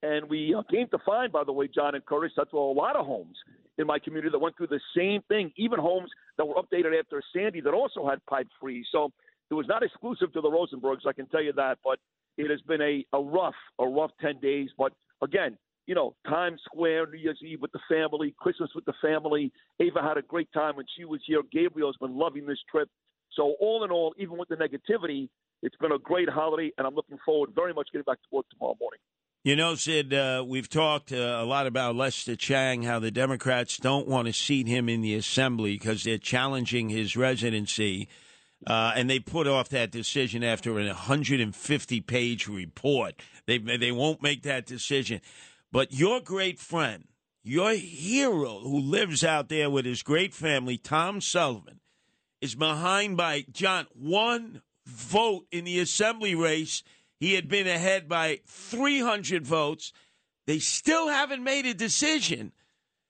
And 0.02 0.30
we 0.30 0.54
uh, 0.54 0.64
came 0.70 0.88
to 0.90 0.98
find, 1.06 1.32
by 1.32 1.46
the 1.46 1.54
way, 1.54 1.70
John 1.74 1.96
and 1.96 2.06
Curtis, 2.06 2.34
that's 2.36 2.52
a 2.52 2.58
lot 2.58 2.98
of 2.98 3.06
homes 3.06 3.38
in 3.78 3.88
my 3.88 4.00
community 4.00 4.30
that 4.32 4.40
went 4.40 4.58
through 4.58 4.68
the 4.68 4.82
same 4.96 5.22
thing, 5.30 5.52
even 5.56 5.80
homes 5.80 6.10
that 6.38 6.46
were 6.46 6.56
updated 6.56 7.00
after 7.00 7.22
Sandy 7.34 7.62
that 7.62 7.74
also 7.74 8.08
had 8.08 8.24
pipe 8.26 8.48
freeze. 8.60 8.86
So 8.92 9.12
it 9.50 9.54
was 9.54 9.66
not 9.68 9.82
exclusive 9.82 10.34
to 10.34 10.42
the 10.42 10.50
Rosenbergs, 10.50 11.08
I 11.08 11.14
can 11.14 11.28
tell 11.28 11.42
you 11.42 11.54
that, 11.54 11.78
but 11.84 12.00
it 12.38 12.50
has 12.50 12.60
been 12.62 12.82
a, 12.82 13.06
a 13.14 13.22
rough, 13.22 13.56
a 13.80 13.88
rough 13.88 14.12
10 14.22 14.40
days. 14.42 14.70
But 14.78 14.92
again, 15.22 15.58
you 15.86 15.96
know, 15.96 16.16
Times 16.28 16.62
Square, 16.66 17.08
New 17.08 17.20
Year's 17.20 17.40
Eve 17.44 17.62
with 17.62 17.72
the 17.72 17.80
family, 17.90 18.34
Christmas 18.38 18.70
with 18.74 18.86
the 18.86 18.94
family. 19.02 19.52
Ava 19.80 20.02
had 20.02 20.18
a 20.18 20.22
great 20.22 20.52
time 20.54 20.76
when 20.76 20.86
she 20.98 21.06
was 21.06 21.22
here. 21.26 21.42
Gabriel's 21.52 21.98
been 21.98 22.18
loving 22.18 22.46
this 22.46 22.60
trip. 22.72 22.90
So 23.34 23.56
all 23.60 23.84
in 23.84 23.92
all, 23.92 24.14
even 24.18 24.38
with 24.38 24.50
the 24.50 24.56
negativity, 24.56 25.30
it's 25.62 25.76
been 25.78 25.92
a 25.92 26.00
great 26.00 26.30
holiday, 26.30 26.72
and 26.78 26.86
I'm 26.86 26.94
looking 26.94 27.18
forward 27.26 27.52
very 27.56 27.74
much 27.74 27.88
getting 27.92 28.04
back 28.04 28.22
to 28.22 28.28
work 28.32 28.46
tomorrow 28.52 28.78
morning. 28.80 29.00
You 29.44 29.58
know, 29.58 29.76
Sid, 29.76 30.14
uh, 30.14 30.46
we've 30.48 30.70
talked 30.70 31.12
uh, 31.12 31.16
a 31.16 31.44
lot 31.44 31.68
about 31.68 31.96
Lester 31.96 32.38
Chang, 32.38 32.84
how 32.84 33.00
the 33.00 33.12
Democrats 33.12 33.78
don't 33.78 34.08
want 34.08 34.28
to 34.28 34.34
seat 34.34 34.68
him 34.68 34.88
in 34.88 35.02
the 35.02 35.16
assembly 35.16 35.74
because 35.74 36.04
they're 36.04 36.18
challenging 36.18 36.88
his 36.88 37.18
residency. 37.18 38.08
Uh, 38.66 38.94
and 38.96 39.10
they 39.10 39.20
put 39.20 39.46
off 39.46 39.68
that 39.70 39.92
decision 39.92 40.44
after 40.46 40.80
a 40.80 40.86
150 40.86 42.02
page 42.02 42.48
report. 42.48 43.16
They, 43.46 43.58
they 43.58 43.92
won't 43.92 44.24
make 44.24 44.44
that 44.44 44.66
decision. 44.66 45.20
But 45.74 45.92
your 45.92 46.22
great 46.22 46.60
friend, 46.60 47.06
your 47.44 47.72
hero 47.74 48.60
who 48.60 48.80
lives 48.80 49.24
out 49.24 49.50
there 49.50 49.72
with 49.72 49.86
his 49.86 50.04
great 50.04 50.32
family, 50.36 50.78
Tom 50.78 51.20
Sullivan, 51.20 51.80
is 52.42 52.54
behind 52.54 53.18
by, 53.18 53.46
John, 53.52 53.88
one 53.96 54.62
vote 54.86 55.48
in 55.52 55.64
the 55.66 55.80
assembly 55.80 56.36
race. 56.36 56.84
He 57.20 57.34
had 57.34 57.50
been 57.50 57.66
ahead 57.68 58.08
by 58.08 58.42
300 58.46 59.48
votes. 59.48 59.92
They 60.46 60.60
still 60.60 61.08
haven't 61.08 61.44
made 61.44 61.66
a 61.66 61.74
decision. 61.74 62.52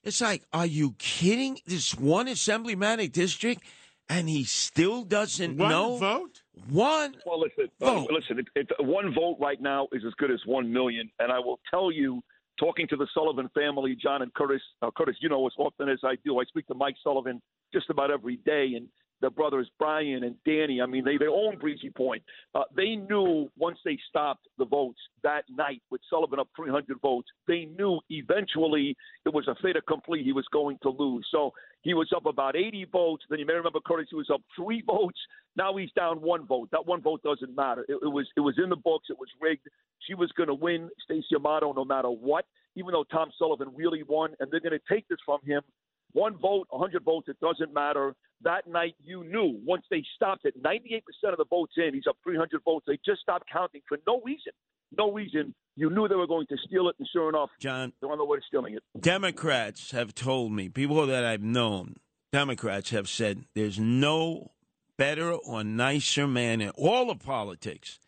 It's 0.02 0.22
like, 0.22 0.44
are 0.54 0.66
you 0.66 0.96
kidding? 1.00 1.60
This 1.66 1.94
one 1.94 2.28
assemblymatic 2.28 3.12
district, 3.12 3.64
and 4.08 4.30
he 4.30 4.46
still 4.46 5.04
doesn't 5.04 5.58
One 5.58 5.70
know. 5.70 5.98
vote. 5.98 6.44
One. 6.70 7.18
Well, 7.26 7.42
listen, 7.42 7.68
Vote. 7.82 8.08
uh, 8.10 8.14
listen. 8.14 8.40
It, 8.40 8.48
it, 8.56 8.68
one 8.80 9.14
vote 9.14 9.36
right 9.42 9.60
now 9.60 9.90
is 9.92 10.04
as 10.08 10.14
good 10.14 10.32
as 10.32 10.40
one 10.46 10.72
million, 10.72 11.10
and 11.20 11.30
I 11.30 11.40
will 11.40 11.60
tell 11.70 11.92
you, 11.92 12.24
talking 12.60 12.88
to 12.88 12.96
the 12.96 13.08
Sullivan 13.14 13.50
family, 13.54 13.96
John 13.96 14.22
and 14.22 14.34
Curtis. 14.34 14.62
Uh, 14.82 14.92
Curtis, 14.96 15.16
you 15.20 15.30
know 15.30 15.46
as 15.48 15.54
often 15.58 15.90
as 15.90 16.00
I 16.04 16.16
do, 16.24 16.40
I 16.40 16.46
speak 16.46 16.68
to 16.68 16.76
Mike 16.76 16.96
Sullivan 17.04 17.42
just 17.74 17.90
about 17.90 18.12
every 18.12 18.38
day, 18.38 18.74
and 18.76 18.88
their 19.24 19.30
brothers 19.30 19.72
Brian 19.80 20.26
and 20.26 20.36
Danny. 20.46 20.82
I 20.82 20.86
mean, 20.86 21.06
they 21.06 21.16
they 21.16 21.28
own 21.28 21.58
Breezy 21.58 21.90
Point. 21.90 22.22
Uh, 22.54 22.64
they 22.76 22.98
knew 22.98 23.50
once 23.58 23.80
they 23.86 23.98
stopped 24.10 24.48
the 24.58 24.66
votes 24.66 25.00
that 25.24 25.46
night 25.50 25.82
with 25.90 26.02
Sullivan 26.10 26.40
up 26.40 26.50
300 26.58 27.00
votes, 27.02 27.30
they 27.48 27.66
knew 27.78 28.02
eventually 28.10 28.98
it 29.26 29.34
was 29.34 29.48
a 29.48 29.56
fait 29.62 29.78
accompli. 29.78 30.22
He 30.24 30.34
was 30.34 30.46
going 30.52 30.78
to 30.84 30.90
lose. 30.90 31.26
So 31.32 31.52
he 31.84 31.94
was 31.94 32.12
up 32.14 32.26
about 32.26 32.58
80 32.58 32.86
votes. 32.92 33.24
Then 33.30 33.40
you 33.40 33.46
may 33.46 33.54
remember 33.54 33.80
Curtis, 33.86 34.08
he 34.10 34.18
was 34.18 34.30
up 34.32 34.42
three 34.58 34.82
votes. 34.86 35.20
Now 35.56 35.78
he's 35.78 35.92
down 35.96 36.22
one 36.22 36.46
vote. 36.46 36.68
That 36.74 36.86
one 36.86 37.02
vote 37.02 37.24
doesn't 37.24 37.56
matter. 37.56 37.86
It, 37.88 38.00
it 38.02 38.12
was 38.12 38.28
it 38.36 38.42
was 38.42 38.56
in 38.62 38.70
the 38.70 38.76
books. 38.76 39.08
It 39.10 39.18
was 39.18 39.30
rigged. 39.42 39.70
She 40.06 40.16
was 40.16 40.30
going 40.34 40.48
to 40.50 40.54
win, 40.54 40.90
Stacey 41.06 41.36
Amato, 41.36 41.72
no 41.72 41.86
matter 41.86 42.10
what. 42.10 42.46
Even 42.76 42.92
though 42.92 43.06
Tom 43.06 43.30
Sullivan 43.40 43.70
really 43.74 44.04
won, 44.04 44.34
and 44.42 44.52
they're 44.52 44.60
going 44.60 44.78
to 44.78 44.94
take 44.94 45.08
this 45.08 45.20
from 45.26 45.40
him. 45.46 45.62
One 46.14 46.38
vote, 46.38 46.68
100 46.70 47.04
votes, 47.04 47.28
it 47.28 47.40
doesn't 47.40 47.74
matter. 47.74 48.16
That 48.42 48.68
night, 48.68 48.96
you 49.04 49.24
knew 49.24 49.60
once 49.66 49.84
they 49.90 50.04
stopped 50.16 50.46
it, 50.46 50.62
98% 50.62 51.02
of 51.32 51.38
the 51.38 51.46
votes 51.50 51.74
in, 51.78 51.94
he's 51.94 52.08
up 52.08 52.18
300 52.24 52.62
votes. 52.64 52.86
They 52.88 53.00
just 53.06 53.22
stopped 53.22 53.50
counting 53.52 53.82
for 53.88 53.98
no 54.08 54.22
reason. 54.24 54.54
No 54.96 55.12
reason. 55.12 55.56
You 55.76 55.90
knew 55.90 56.08
they 56.08 56.16
were 56.16 56.28
going 56.28 56.46
to 56.48 56.58
steal 56.68 56.88
it, 56.90 56.96
and 57.00 57.08
sure 57.12 57.30
enough, 57.30 57.50
John, 57.60 57.94
they're 58.00 58.12
on 58.12 58.20
the 58.20 58.26
way 58.26 58.38
to 58.38 58.44
stealing 58.48 58.76
it. 58.76 58.84
Democrats 59.00 59.92
have 59.92 60.14
told 60.14 60.52
me, 60.52 60.70
people 60.70 61.06
that 61.08 61.26
I've 61.26 61.42
known, 61.42 61.96
Democrats 62.32 62.92
have 62.92 63.10
said 63.10 63.46
there's 63.56 63.80
no 63.80 64.52
better 64.98 65.34
or 65.34 65.64
nicer 65.64 66.28
man 66.28 66.62
in 66.62 66.70
all 66.72 67.10
of 67.10 67.20
politics 67.20 68.00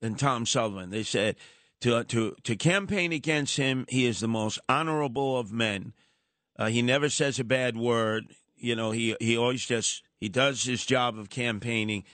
than 0.00 0.16
Tom 0.16 0.44
Sullivan. 0.44 0.90
They 0.90 1.04
said 1.04 1.36
to 1.82 2.02
to 2.04 2.36
to 2.42 2.56
campaign 2.56 3.12
against 3.12 3.56
him, 3.56 3.84
he 3.88 4.06
is 4.06 4.20
the 4.20 4.28
most 4.28 4.58
honorable 4.68 5.38
of 5.38 5.52
men. 5.52 5.92
Uh, 6.56 6.66
he 6.66 6.82
never 6.82 7.08
says 7.08 7.38
a 7.40 7.44
bad 7.44 7.76
word. 7.76 8.26
You 8.56 8.76
know, 8.76 8.90
he 8.92 9.16
he 9.20 9.36
always 9.36 9.64
just 9.66 10.02
he 10.20 10.28
does 10.28 10.62
his 10.64 10.84
job 10.86 11.18
of 11.18 11.28
campaigning. 11.30 12.04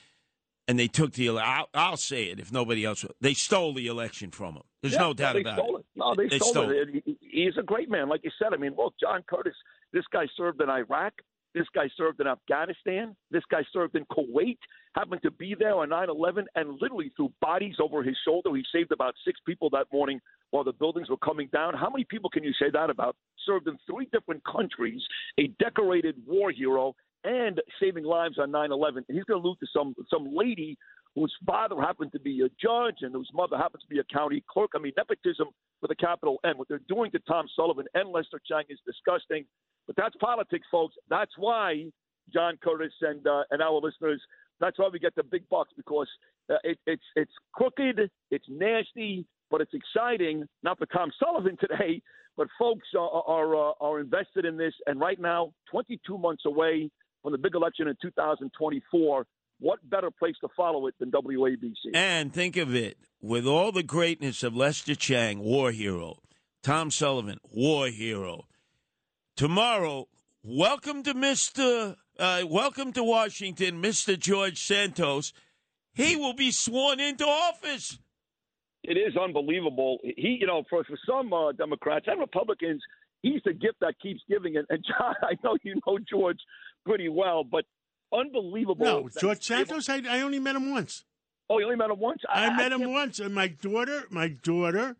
And 0.68 0.78
they 0.78 0.86
took 0.86 1.14
the. 1.14 1.30
I'll, 1.30 1.68
I'll 1.74 1.96
say 1.96 2.24
it 2.26 2.38
if 2.38 2.52
nobody 2.52 2.84
else. 2.84 3.02
will. 3.02 3.10
They 3.20 3.34
stole 3.34 3.74
the 3.74 3.88
election 3.88 4.30
from 4.30 4.54
him. 4.54 4.62
There's 4.82 4.94
Yeah, 4.94 5.00
no 5.00 5.14
doubt 5.14 5.34
about 5.36 5.58
it. 5.58 5.64
it. 5.64 5.84
No, 5.96 6.14
they, 6.14 6.28
They 6.28 6.36
stole, 6.38 6.50
stole 6.52 6.70
it. 6.70 7.02
He- 7.04 7.18
He's 7.20 7.56
a 7.58 7.62
great 7.62 7.90
man, 7.90 8.08
like 8.08 8.20
you 8.22 8.30
said. 8.40 8.54
I 8.54 8.56
mean, 8.56 8.74
look, 8.76 8.94
John 9.00 9.22
Curtis. 9.28 9.54
This 9.92 10.04
guy 10.12 10.26
served 10.36 10.60
in 10.62 10.70
Iraq. 10.70 11.12
This 11.54 11.66
guy 11.74 11.88
served 11.96 12.20
in 12.20 12.26
Afghanistan. 12.26 13.16
This 13.30 13.42
guy 13.50 13.62
served 13.72 13.96
in 13.96 14.04
Kuwait. 14.06 14.58
Happened 14.94 15.22
to 15.22 15.30
be 15.30 15.54
there 15.58 15.74
on 15.74 15.88
9/11 15.88 16.46
and 16.54 16.80
literally 16.80 17.10
threw 17.16 17.32
bodies 17.40 17.76
over 17.80 18.02
his 18.02 18.16
shoulder. 18.24 18.54
He 18.54 18.64
saved 18.72 18.92
about 18.92 19.14
six 19.24 19.40
people 19.46 19.68
that 19.70 19.86
morning 19.92 20.20
while 20.50 20.64
the 20.64 20.72
buildings 20.72 21.08
were 21.08 21.16
coming 21.16 21.48
down. 21.52 21.74
How 21.74 21.90
many 21.90 22.04
people 22.04 22.30
can 22.30 22.44
you 22.44 22.52
say 22.54 22.70
that 22.70 22.90
about? 22.90 23.16
Served 23.44 23.68
in 23.68 23.76
three 23.86 24.06
different 24.12 24.44
countries, 24.44 25.02
a 25.38 25.48
decorated 25.58 26.16
war 26.26 26.50
hero, 26.50 26.94
and 27.24 27.60
saving 27.78 28.04
lives 28.04 28.38
on 28.38 28.50
9/11. 28.50 29.04
And 29.08 29.16
he's 29.16 29.24
going 29.24 29.42
to 29.42 29.48
lose 29.48 29.58
to 29.58 29.66
some 29.66 29.94
some 30.08 30.34
lady 30.34 30.76
whose 31.16 31.34
father 31.44 31.80
happened 31.80 32.12
to 32.12 32.20
be 32.20 32.42
a 32.42 32.48
judge 32.60 33.02
and 33.02 33.12
whose 33.12 33.30
mother 33.34 33.56
happens 33.56 33.82
to 33.82 33.88
be 33.88 33.98
a 33.98 34.04
county 34.04 34.44
clerk. 34.48 34.70
I 34.76 34.78
mean, 34.78 34.92
nepotism 34.96 35.48
with 35.82 35.90
a 35.90 35.96
capital 35.96 36.38
N. 36.44 36.56
What 36.56 36.68
they're 36.68 36.78
doing 36.88 37.10
to 37.10 37.18
Tom 37.20 37.48
Sullivan 37.56 37.86
and 37.94 38.10
Lester 38.10 38.40
Chang 38.46 38.64
is 38.68 38.78
disgusting. 38.86 39.44
But 39.86 39.96
that's 39.96 40.14
politics, 40.20 40.66
folks. 40.70 40.94
That's 41.08 41.32
why 41.36 41.86
John 42.32 42.58
Curtis 42.62 42.92
and 43.00 43.26
uh, 43.26 43.42
and 43.50 43.62
our 43.62 43.80
listeners. 43.80 44.20
That's 44.60 44.78
why 44.78 44.88
we 44.92 44.98
get 44.98 45.14
the 45.14 45.22
big 45.22 45.48
bucks 45.48 45.72
because 45.76 46.08
uh, 46.50 46.56
it, 46.64 46.78
it's 46.86 47.02
it's 47.16 47.32
crooked, 47.52 48.10
it's 48.30 48.44
nasty, 48.48 49.26
but 49.50 49.60
it's 49.60 49.72
exciting. 49.74 50.46
Not 50.62 50.78
for 50.78 50.86
Tom 50.86 51.10
Sullivan 51.18 51.56
today, 51.60 52.02
but 52.36 52.48
folks 52.58 52.88
are 52.96 53.08
are, 53.08 53.70
uh, 53.70 53.72
are 53.80 54.00
invested 54.00 54.44
in 54.44 54.56
this. 54.56 54.74
And 54.86 55.00
right 55.00 55.18
now, 55.18 55.52
22 55.70 56.18
months 56.18 56.44
away 56.46 56.90
from 57.22 57.32
the 57.32 57.38
big 57.38 57.54
election 57.54 57.88
in 57.88 57.96
2024, 58.00 59.26
what 59.58 59.78
better 59.90 60.10
place 60.10 60.36
to 60.40 60.48
follow 60.56 60.86
it 60.86 60.94
than 60.98 61.10
WABC? 61.10 61.94
And 61.94 62.32
think 62.32 62.56
of 62.56 62.74
it 62.74 62.96
with 63.20 63.46
all 63.46 63.72
the 63.72 63.82
greatness 63.82 64.42
of 64.42 64.56
Lester 64.56 64.94
Chang, 64.94 65.40
war 65.40 65.70
hero, 65.70 66.18
Tom 66.62 66.90
Sullivan, 66.90 67.38
war 67.50 67.88
hero. 67.88 68.46
Tomorrow, 69.40 70.06
welcome 70.42 71.02
to 71.02 71.14
Mr. 71.14 71.96
Uh, 72.18 72.42
welcome 72.46 72.92
to 72.92 73.02
Washington, 73.02 73.80
Mr. 73.80 74.18
George 74.18 74.62
Santos. 74.62 75.32
He 75.94 76.14
will 76.14 76.34
be 76.34 76.50
sworn 76.50 77.00
into 77.00 77.24
office. 77.24 77.98
It 78.84 78.98
is 78.98 79.16
unbelievable. 79.16 79.96
He, 80.02 80.36
you 80.38 80.46
know, 80.46 80.64
for 80.68 80.84
for 80.84 80.98
some 81.08 81.32
uh, 81.32 81.52
Democrats 81.52 82.04
and 82.06 82.20
Republicans, 82.20 82.82
he's 83.22 83.40
the 83.46 83.54
gift 83.54 83.80
that 83.80 83.94
keeps 84.02 84.20
giving. 84.28 84.58
And, 84.58 84.66
and 84.68 84.84
John, 84.98 85.14
I 85.22 85.32
know 85.42 85.56
you 85.62 85.80
know 85.86 85.96
George 85.98 86.40
pretty 86.84 87.08
well, 87.08 87.42
but 87.42 87.64
unbelievable. 88.12 88.84
No, 88.84 89.08
George 89.18 89.42
Santos. 89.42 89.88
I, 89.88 90.02
I 90.06 90.20
only 90.20 90.38
met 90.38 90.54
him 90.54 90.70
once. 90.70 91.06
Oh, 91.48 91.58
you 91.58 91.64
only 91.64 91.78
met 91.78 91.88
him 91.88 91.98
once. 91.98 92.20
I, 92.28 92.48
I 92.48 92.56
met 92.58 92.72
him 92.72 92.92
once, 92.92 93.18
and 93.18 93.34
my 93.34 93.48
daughter, 93.48 94.02
my 94.10 94.28
daughter, 94.28 94.96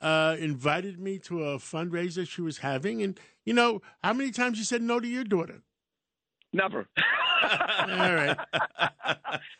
uh, 0.00 0.34
invited 0.40 0.98
me 0.98 1.20
to 1.20 1.44
a 1.44 1.58
fundraiser 1.58 2.28
she 2.28 2.42
was 2.42 2.58
having, 2.58 3.00
and 3.00 3.20
you 3.44 3.54
know 3.54 3.82
how 4.02 4.12
many 4.12 4.30
times 4.30 4.58
you 4.58 4.64
said 4.64 4.82
no 4.82 5.00
to 5.00 5.06
your 5.06 5.24
daughter? 5.24 5.62
Never. 6.52 6.86
All 7.42 8.14
right. 8.14 8.36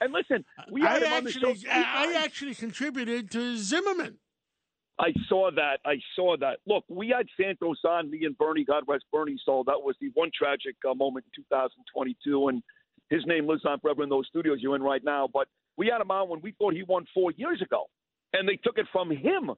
and 0.01 0.13
listen, 0.13 0.45
we 0.71 0.81
had 0.81 1.03
I 1.03 1.07
him 1.07 1.13
on 1.13 1.25
the 1.25 1.33
show. 1.33 1.55
I, 1.71 2.15
I 2.15 2.23
actually 2.25 2.55
contributed 2.55 3.31
to 3.33 3.57
Zimmerman. 3.57 4.19
I 4.99 5.13
saw 5.29 5.51
that. 5.51 5.81
I 5.85 5.97
saw 6.15 6.37
that. 6.39 6.59
Look, 6.67 6.85
we 6.89 7.09
had 7.09 7.27
Santos 7.37 7.79
on, 7.85 8.11
me 8.11 8.25
and 8.25 8.39
Bernie, 8.39 8.65
God 8.65 8.85
rest 8.87 9.05
Bernie 9.13 9.37
soul. 9.45 9.65
That 9.65 9.83
was 9.83 9.97
the 10.01 10.11
one 10.15 10.31
tragic 10.37 10.77
uh, 10.89 10.95
moment 10.95 11.27
in 11.37 11.43
2022, 11.43 12.49
and 12.49 12.63
his 13.11 13.23
name 13.27 13.49
lives 13.49 13.65
on 13.67 13.81
forever 13.81 14.05
in 14.05 14.09
those 14.09 14.27
studios 14.29 14.59
you're 14.61 14.77
in 14.77 14.83
right 14.83 15.03
now. 15.03 15.29
But 15.33 15.49
we 15.77 15.89
had 15.89 16.01
him 16.01 16.13
on 16.13 16.29
when 16.29 16.41
we 16.43 16.53
thought 16.53 16.75
he 16.75 16.85
won 16.85 17.07
four 17.13 17.33
years 17.33 17.61
ago, 17.61 17.87
and 18.33 18.49
they 18.49 18.57
took 18.57 18.79
it 18.79 18.87
from 18.93 19.11
him, 19.11 19.51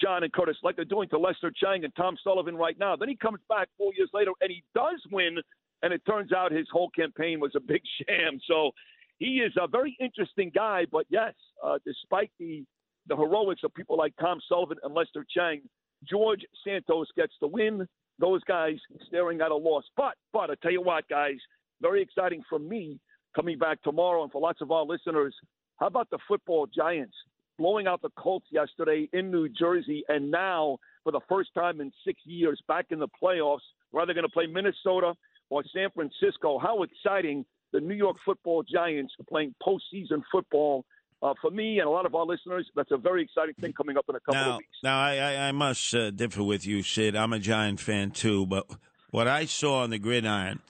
John 0.00 0.22
and 0.22 0.32
Curtis, 0.32 0.56
like 0.62 0.76
they're 0.76 0.84
doing 0.84 1.08
to 1.10 1.18
Lester 1.18 1.52
Chang 1.54 1.84
and 1.84 1.94
Tom 1.94 2.16
Sullivan 2.22 2.56
right 2.56 2.78
now. 2.78 2.96
Then 2.96 3.08
he 3.08 3.16
comes 3.16 3.40
back 3.48 3.68
four 3.76 3.92
years 3.94 4.10
later, 4.14 4.30
and 4.40 4.50
he 4.50 4.62
does 4.74 5.00
win, 5.10 5.38
and 5.82 5.92
it 5.92 6.02
turns 6.08 6.32
out 6.32 6.50
his 6.52 6.66
whole 6.72 6.90
campaign 6.90 7.40
was 7.40 7.52
a 7.54 7.60
big 7.60 7.82
sham. 8.08 8.40
So 8.48 8.70
he 9.18 9.40
is 9.40 9.52
a 9.60 9.68
very 9.68 9.96
interesting 10.00 10.50
guy. 10.54 10.86
But 10.90 11.06
yes, 11.08 11.34
uh, 11.62 11.78
despite 11.84 12.30
the 12.38 12.64
the 13.08 13.16
heroics 13.16 13.62
of 13.64 13.74
people 13.74 13.98
like 13.98 14.14
Tom 14.20 14.40
Sullivan 14.48 14.78
and 14.84 14.94
Lester 14.94 15.26
Chang, 15.28 15.60
George 16.08 16.42
Santos 16.64 17.08
gets 17.16 17.34
the 17.40 17.48
win. 17.48 17.86
Those 18.18 18.42
guys 18.44 18.76
staring 19.06 19.40
at 19.40 19.50
a 19.50 19.56
loss. 19.56 19.84
But 19.96 20.14
but 20.32 20.50
I 20.50 20.54
tell 20.62 20.72
you 20.72 20.82
what, 20.82 21.08
guys, 21.08 21.36
very 21.80 22.00
exciting 22.02 22.42
for 22.48 22.58
me 22.58 22.98
coming 23.34 23.58
back 23.58 23.82
tomorrow 23.82 24.22
and 24.22 24.32
for 24.32 24.40
lots 24.40 24.60
of 24.60 24.70
our 24.70 24.84
listeners. 24.84 25.34
How 25.78 25.86
about 25.86 26.08
the 26.10 26.18
football 26.28 26.66
giants 26.66 27.14
blowing 27.58 27.86
out 27.86 28.02
the 28.02 28.10
Colts 28.16 28.46
yesterday 28.50 29.08
in 29.12 29.30
New 29.30 29.48
Jersey 29.48 30.04
and 30.08 30.30
now 30.30 30.78
for 31.04 31.12
the 31.12 31.20
first 31.28 31.50
time 31.54 31.80
in 31.80 31.92
six 32.04 32.20
years 32.24 32.60
back 32.68 32.86
in 32.90 32.98
the 32.98 33.08
playoffs, 33.22 33.60
where 33.90 34.06
they're 34.06 34.14
going 34.14 34.26
to 34.26 34.32
play 34.32 34.46
Minnesota 34.46 35.14
or 35.50 35.62
San 35.74 35.90
Francisco. 35.94 36.58
How 36.58 36.82
exciting 36.82 37.44
the 37.72 37.80
New 37.80 37.94
York 37.94 38.16
football 38.24 38.62
giants 38.62 39.12
are 39.20 39.24
playing 39.24 39.54
postseason 39.62 40.22
football 40.30 40.84
uh, 41.22 41.34
for 41.40 41.50
me 41.50 41.78
and 41.78 41.86
a 41.86 41.90
lot 41.90 42.04
of 42.04 42.14
our 42.14 42.26
listeners, 42.26 42.68
that's 42.74 42.90
a 42.90 42.96
very 42.96 43.22
exciting 43.22 43.54
thing 43.60 43.72
coming 43.72 43.96
up 43.96 44.04
in 44.08 44.16
a 44.16 44.20
couple 44.20 44.34
now, 44.40 44.50
of 44.50 44.58
weeks. 44.58 44.76
now 44.82 44.98
I, 44.98 45.14
I, 45.14 45.36
I 45.48 45.52
must 45.52 45.94
uh, 45.94 46.10
differ 46.10 46.42
with 46.42 46.66
you, 46.66 46.82
Sid. 46.82 47.14
I'm 47.14 47.32
a 47.32 47.38
Giant 47.38 47.78
fan 47.78 48.10
too, 48.10 48.44
but 48.44 48.66
what 49.10 49.28
I 49.28 49.44
saw 49.44 49.82
on 49.82 49.90
the 49.90 49.98
gridiron 49.98 50.60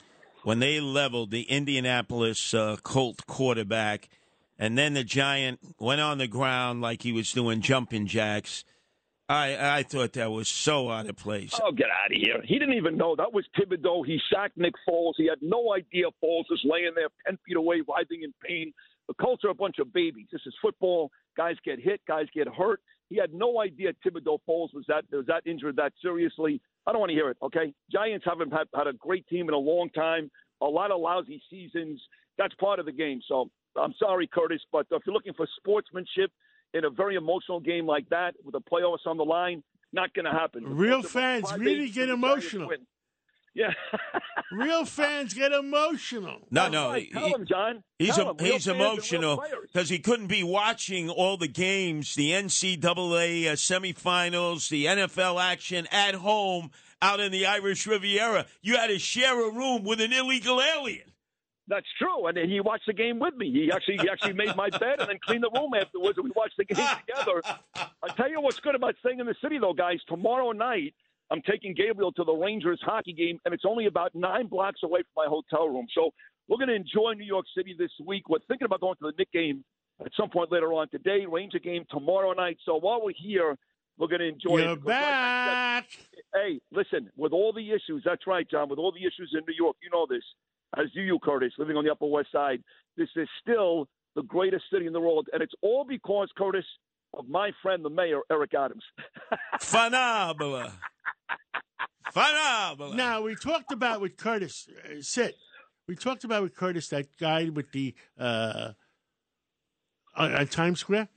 when 0.43 0.59
they 0.59 0.79
leveled 0.79 1.31
the 1.31 1.43
Indianapolis 1.43 2.53
uh, 2.53 2.77
Colt 2.83 3.25
quarterback, 3.25 4.09
and 4.57 4.77
then 4.77 4.93
the 4.93 5.03
Giant 5.03 5.59
went 5.79 6.01
on 6.01 6.17
the 6.17 6.27
ground 6.27 6.81
like 6.81 7.01
he 7.01 7.11
was 7.11 7.31
doing 7.31 7.61
jumping 7.61 8.07
jacks. 8.07 8.63
I 9.29 9.77
I 9.79 9.83
thought 9.83 10.13
that 10.13 10.31
was 10.31 10.47
so 10.47 10.89
out 10.89 11.07
of 11.07 11.15
place. 11.15 11.57
Oh, 11.63 11.71
get 11.71 11.87
out 11.87 12.11
of 12.11 12.17
here. 12.17 12.41
He 12.43 12.59
didn't 12.59 12.75
even 12.75 12.97
know. 12.97 13.15
That 13.15 13.33
was 13.33 13.45
Thibodeaux. 13.57 14.05
He 14.05 14.19
sacked 14.31 14.57
Nick 14.57 14.73
Foles. 14.87 15.13
He 15.17 15.27
had 15.27 15.39
no 15.41 15.73
idea 15.73 16.05
Foles 16.23 16.45
was 16.49 16.61
laying 16.65 16.91
there 16.95 17.07
10 17.25 17.37
feet 17.45 17.55
away, 17.55 17.81
writhing 17.87 18.23
in 18.23 18.33
pain. 18.45 18.73
The 19.07 19.13
Colts 19.15 19.43
are 19.43 19.49
a 19.49 19.55
bunch 19.55 19.79
of 19.79 19.91
babies. 19.93 20.27
This 20.31 20.41
is 20.45 20.53
football. 20.61 21.11
Guys 21.35 21.55
get 21.65 21.79
hit, 21.79 22.01
guys 22.07 22.27
get 22.33 22.47
hurt. 22.47 22.79
He 23.09 23.17
had 23.17 23.33
no 23.33 23.59
idea 23.59 23.91
Thibodeaux 24.05 24.39
Foles 24.47 24.73
was 24.73 24.85
that 24.87 25.05
was 25.11 25.25
that 25.27 25.45
injured 25.45 25.75
that 25.77 25.93
seriously. 26.01 26.61
I 26.85 26.91
don't 26.91 26.99
want 26.99 27.11
to 27.11 27.15
hear 27.15 27.29
it. 27.29 27.37
Okay, 27.41 27.73
Giants 27.91 28.25
haven't 28.27 28.51
had, 28.51 28.67
had 28.75 28.87
a 28.87 28.93
great 28.93 29.27
team 29.27 29.47
in 29.47 29.53
a 29.53 29.57
long 29.57 29.89
time. 29.89 30.29
A 30.61 30.65
lot 30.65 30.91
of 30.91 30.99
lousy 30.99 31.41
seasons. 31.49 32.01
That's 32.37 32.53
part 32.55 32.79
of 32.79 32.85
the 32.85 32.91
game. 32.91 33.21
So 33.27 33.49
I'm 33.77 33.93
sorry, 33.99 34.27
Curtis, 34.27 34.61
but 34.71 34.85
if 34.91 35.01
you're 35.05 35.13
looking 35.13 35.33
for 35.33 35.47
sportsmanship 35.57 36.31
in 36.73 36.85
a 36.85 36.89
very 36.89 37.15
emotional 37.15 37.59
game 37.59 37.85
like 37.85 38.09
that 38.09 38.35
with 38.43 38.53
the 38.53 38.61
playoffs 38.61 39.05
on 39.05 39.17
the 39.17 39.23
line, 39.25 39.63
not 39.91 40.13
going 40.13 40.25
to 40.25 40.31
happen. 40.31 40.63
Real 40.75 41.01
The 41.01 41.07
fans 41.09 41.51
really 41.57 41.89
get 41.89 42.09
and 42.09 42.23
the 42.23 42.27
Giants 42.27 42.53
emotional. 42.53 42.71
Yeah. 43.55 43.69
Real 44.51 44.83
fans 44.85 45.35
get 45.35 45.51
emotional. 45.51 46.39
No, 46.49 46.69
no, 46.69 46.89
Right. 46.89 47.03
he- 47.05 47.11
Tell 47.13 47.27
him, 47.35 47.45
John. 47.47 47.83
He's 47.99 48.15
Tell 48.15 48.29
a, 48.29 48.31
him. 48.31 48.37
He's 48.39 48.49
fans 48.51 48.67
and 48.67 48.79
real 48.79 48.91
emotional 48.93 49.43
because 49.71 49.89
he 49.89 49.99
couldn't 49.99 50.25
be 50.27 50.41
watching 50.43 51.09
all 51.09 51.37
the 51.37 51.47
games, 51.47 52.15
the 52.15 52.31
NCAA 52.31 53.47
uh, 53.47 53.51
semifinals, 53.53 54.69
the 54.69 54.85
NFL 54.85 55.39
action 55.41 55.87
at 55.91 56.15
home 56.15 56.71
out 57.01 57.19
in 57.19 57.31
the 57.31 57.45
Irish 57.45 57.85
Riviera. 57.85 58.45
You 58.61 58.77
had 58.77 58.87
to 58.87 58.97
share 58.97 59.39
a 59.47 59.51
room 59.53 59.83
with 59.83 60.01
an 60.01 60.13
illegal 60.13 60.59
alien. 60.61 61.12
That's 61.67 61.87
true, 61.97 62.27
and 62.27 62.35
then 62.35 62.49
he 62.49 62.59
watched 62.59 62.87
the 62.87 62.93
game 62.93 63.19
with 63.19 63.35
me. 63.35 63.49
He 63.51 63.71
actually 63.71 63.97
he 63.97 64.09
actually 64.09 64.33
made 64.33 64.53
my 64.55 64.69
bed 64.69 64.99
and 64.99 65.09
then 65.09 65.17
cleaned 65.25 65.43
the 65.43 65.49
room 65.57 65.73
afterwards, 65.73 66.17
and 66.17 66.25
we 66.25 66.31
watched 66.35 66.57
the 66.57 66.65
game 66.65 66.85
together. 67.07 67.41
I 67.75 68.09
tell 68.17 68.29
you 68.29 68.41
what's 68.41 68.59
good 68.59 68.75
about 68.75 68.95
staying 68.99 69.19
in 69.21 69.25
the 69.25 69.35
city, 69.41 69.59
though, 69.59 69.73
guys. 69.73 69.99
Tomorrow 70.09 70.51
night, 70.51 70.93
I'm 71.31 71.41
taking 71.41 71.73
Gabriel 71.73 72.11
to 72.13 72.23
the 72.25 72.33
Rangers 72.33 72.81
hockey 72.83 73.13
game, 73.13 73.39
and 73.45 73.53
it's 73.53 73.63
only 73.65 73.85
about 73.85 74.13
nine 74.13 74.47
blocks 74.47 74.81
away 74.83 75.01
from 75.03 75.23
my 75.23 75.29
hotel 75.29 75.69
room. 75.69 75.87
So 75.95 76.11
we're 76.49 76.57
going 76.57 76.67
to 76.67 76.75
enjoy 76.75 77.13
New 77.13 77.25
York 77.25 77.45
City 77.55 77.73
this 77.77 77.91
week. 78.05 78.27
We're 78.27 78.39
thinking 78.49 78.65
about 78.65 78.81
going 78.81 78.95
to 78.95 79.05
the 79.05 79.13
Knick 79.17 79.31
game 79.31 79.63
at 80.05 80.11
some 80.19 80.29
point 80.29 80.51
later 80.51 80.73
on 80.73 80.89
today. 80.89 81.25
Ranger 81.25 81.59
game 81.59 81.85
tomorrow 81.89 82.33
night. 82.33 82.57
So 82.65 82.75
while 82.75 83.01
we're 83.01 83.13
here, 83.17 83.57
we're 83.97 84.07
going 84.07 84.19
to 84.19 84.27
enjoy 84.27 84.57
You're 84.57 84.73
it. 84.73 84.83
because 84.83 84.87
like 84.87 85.03
I 85.05 85.45
said, 85.45 85.85
back. 85.85 85.97
hey, 86.33 86.59
listen, 86.71 87.09
with 87.15 87.31
all 87.31 87.53
the 87.53 87.71
issues, 87.71 88.01
that's 88.03 88.27
right, 88.27 88.45
John, 88.49 88.67
with 88.67 88.79
all 88.79 88.91
the 88.91 89.01
issues 89.05 89.31
in 89.33 89.41
New 89.47 89.55
York, 89.57 89.77
you 89.81 89.89
know 89.91 90.05
this, 90.09 90.23
as 90.77 90.91
do 90.93 91.01
you, 91.01 91.19
Curtis, 91.19 91.53
living 91.57 91.77
on 91.77 91.83
the 91.83 91.91
Upper 91.91 92.05
West 92.05 92.31
Side, 92.31 92.63
this 92.97 93.09
is 93.15 93.27
still 93.41 93.87
the 94.15 94.23
greatest 94.23 94.65
city 94.71 94.85
in 94.87 94.93
the 94.93 94.99
world. 94.99 95.27
And 95.33 95.41
it's 95.41 95.53
all 95.61 95.85
because, 95.87 96.29
Curtis, 96.37 96.65
of 97.13 97.27
my 97.27 97.51
friend, 97.61 97.83
the 97.83 97.89
mayor, 97.89 98.21
Eric 98.31 98.53
Adams. 98.53 98.83
Phenomenal. 99.59 100.71
Phenomenal. 102.11 102.93
Now 102.93 103.21
we 103.21 103.35
talked 103.35 103.71
about 103.71 104.01
with 104.01 104.17
Curtis. 104.17 104.67
Uh, 104.85 105.01
Sid. 105.01 105.33
We 105.87 105.95
talked 105.95 106.23
about 106.23 106.43
with 106.43 106.55
Curtis 106.55 106.87
that 106.89 107.07
guy 107.19 107.49
with 107.49 107.71
the 107.71 107.93
uh, 108.17 108.71
on, 110.15 110.33
on 110.33 110.47
Times 110.47 110.79
Square. 110.79 111.09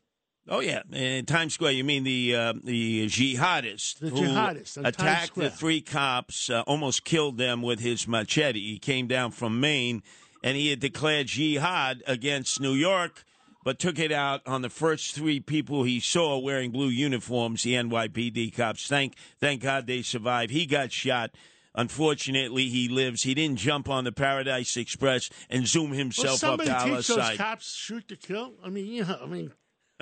Oh 0.49 0.61
yeah, 0.61 0.83
in 0.93 1.27
Times 1.27 1.55
Square. 1.55 1.73
You 1.73 1.83
mean 1.85 2.05
the 2.05 2.35
uh, 2.37 2.53
the 2.63 3.07
jihadist 3.09 3.99
The 3.99 4.11
who 4.11 4.21
jihadist 4.23 4.77
attacked 4.85 5.35
the 5.35 5.51
three 5.51 5.81
cops, 5.81 6.49
uh, 6.51 6.61
almost 6.67 7.05
killed 7.05 7.37
them 7.37 7.63
with 7.63 7.81
his 7.81 8.07
machete. 8.07 8.61
He 8.61 8.79
came 8.79 9.07
down 9.09 9.33
from 9.33 9.59
Maine, 9.61 10.03
and 10.45 10.57
he 10.57 10.71
had 10.71 10.79
declared 10.81 11.27
jihad 11.27 12.03
against 12.07 12.61
New 12.61 12.75
York, 12.75 13.25
but 13.65 13.81
took 13.81 13.99
it 13.99 14.13
out 14.13 14.43
on 14.47 14.63
the 14.63 14.71
first 14.71 15.15
three 15.17 15.41
people 15.41 15.83
he 15.83 15.99
saw 15.99 16.39
wearing 16.39 16.71
blue 16.71 16.89
uniforms, 16.91 17.65
the 17.65 17.75
NYPD 17.75 18.55
cops. 18.55 18.87
Thank 18.87 19.15
thank 19.41 19.63
God 19.63 19.89
they 19.89 20.03
survived. 20.03 20.53
He 20.53 20.65
got 20.67 20.93
shot. 20.93 21.33
unfortunately, 21.75 22.69
he 22.69 22.89
lives. 22.89 23.23
He 23.23 23.35
didn't 23.35 23.57
jump 23.59 23.89
on 23.89 24.05
the 24.05 24.13
Paradise 24.13 24.77
Express 24.77 25.29
and 25.51 25.67
zoom 25.67 25.91
Well, 25.91 25.99
himself 25.99 26.35
up 26.35 26.39
somebody 26.39 26.71
to 26.71 26.77
our 26.77 26.85
teach 26.87 27.07
those 27.09 27.17
side. 27.17 27.37
cops 27.39 27.75
shoot 27.75 28.07
to 28.09 28.17
kill. 28.17 28.55
I 28.65 28.69
mean, 28.71 29.03
know, 29.05 29.19
I 29.23 29.27
mean, 29.27 29.53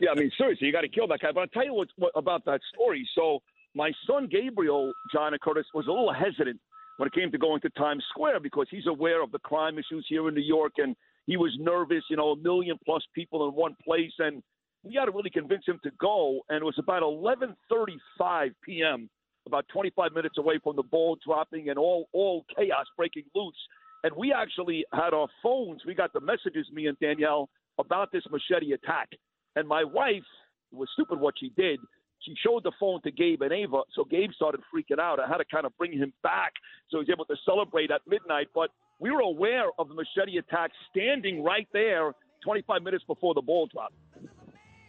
yeah, 0.00 0.10
I 0.10 0.14
mean, 0.14 0.30
seriously, 0.38 0.66
you 0.66 0.72
got 0.72 0.82
to 0.82 0.88
kill 0.88 1.08
that 1.08 1.20
guy. 1.20 1.32
But 1.32 1.40
I'll 1.40 1.46
tell 1.48 1.64
you 1.64 1.74
what, 1.74 1.88
what 1.96 2.12
about 2.14 2.44
that 2.44 2.60
story. 2.74 3.08
So 3.14 3.40
my 3.74 3.92
son 4.06 4.28
Gabriel, 4.30 4.92
John 5.12 5.32
Curtis, 5.42 5.66
was 5.74 5.86
a 5.86 5.90
little 5.90 6.12
hesitant 6.12 6.60
when 6.96 7.06
it 7.06 7.12
came 7.12 7.30
to 7.32 7.38
going 7.38 7.60
to 7.62 7.70
Times 7.70 8.04
Square 8.10 8.40
because 8.40 8.66
he's 8.70 8.86
aware 8.86 9.22
of 9.22 9.32
the 9.32 9.38
crime 9.40 9.78
issues 9.78 10.06
here 10.08 10.28
in 10.28 10.34
New 10.34 10.42
York, 10.42 10.72
and 10.78 10.94
he 11.26 11.36
was 11.36 11.54
nervous. 11.58 12.04
You 12.08 12.16
know, 12.16 12.30
a 12.30 12.36
million 12.36 12.78
plus 12.84 13.02
people 13.14 13.48
in 13.48 13.54
one 13.54 13.76
place, 13.84 14.12
and 14.18 14.42
we 14.84 14.94
had 14.94 15.06
to 15.06 15.12
really 15.12 15.30
convince 15.30 15.64
him 15.66 15.80
to 15.82 15.90
go. 16.00 16.40
And 16.48 16.58
it 16.58 16.64
was 16.64 16.78
about 16.78 17.02
11:35 17.02 18.50
p.m., 18.64 19.10
about 19.46 19.66
25 19.72 20.12
minutes 20.12 20.38
away 20.38 20.60
from 20.62 20.76
the 20.76 20.82
ball 20.82 21.16
dropping 21.26 21.68
and 21.68 21.78
all 21.78 22.08
all 22.12 22.44
chaos 22.56 22.86
breaking 22.96 23.24
loose. 23.34 23.56
And 24.04 24.14
we 24.16 24.32
actually 24.32 24.84
had 24.92 25.12
our 25.12 25.26
phones. 25.42 25.82
We 25.84 25.94
got 25.94 26.12
the 26.12 26.20
messages, 26.20 26.68
me 26.72 26.86
and 26.86 26.96
Danielle, 27.00 27.48
about 27.78 28.12
this 28.12 28.22
machete 28.30 28.72
attack. 28.72 29.08
And 29.56 29.66
my 29.66 29.84
wife 29.84 30.26
was 30.72 30.88
stupid 30.92 31.20
what 31.20 31.34
she 31.38 31.50
did. 31.56 31.80
She 32.22 32.34
showed 32.44 32.64
the 32.64 32.72
phone 32.80 33.00
to 33.02 33.10
Gabe 33.10 33.42
and 33.42 33.52
Ava, 33.52 33.82
so 33.94 34.04
Gabe 34.04 34.30
started 34.34 34.60
freaking 34.74 34.98
out. 35.00 35.20
I 35.20 35.28
had 35.28 35.38
to 35.38 35.44
kind 35.50 35.64
of 35.64 35.76
bring 35.78 35.92
him 35.92 36.12
back 36.22 36.52
so 36.90 36.98
he 36.98 37.00
was 37.00 37.10
able 37.10 37.24
to 37.26 37.36
celebrate 37.44 37.90
at 37.90 38.00
midnight. 38.06 38.48
But 38.54 38.70
we 38.98 39.10
were 39.10 39.20
aware 39.20 39.66
of 39.78 39.88
the 39.88 39.94
machete 39.94 40.38
attack 40.38 40.70
standing 40.90 41.44
right 41.44 41.68
there 41.72 42.12
25 42.44 42.82
minutes 42.82 43.04
before 43.06 43.34
the 43.34 43.42
ball 43.42 43.68
dropped. 43.72 43.94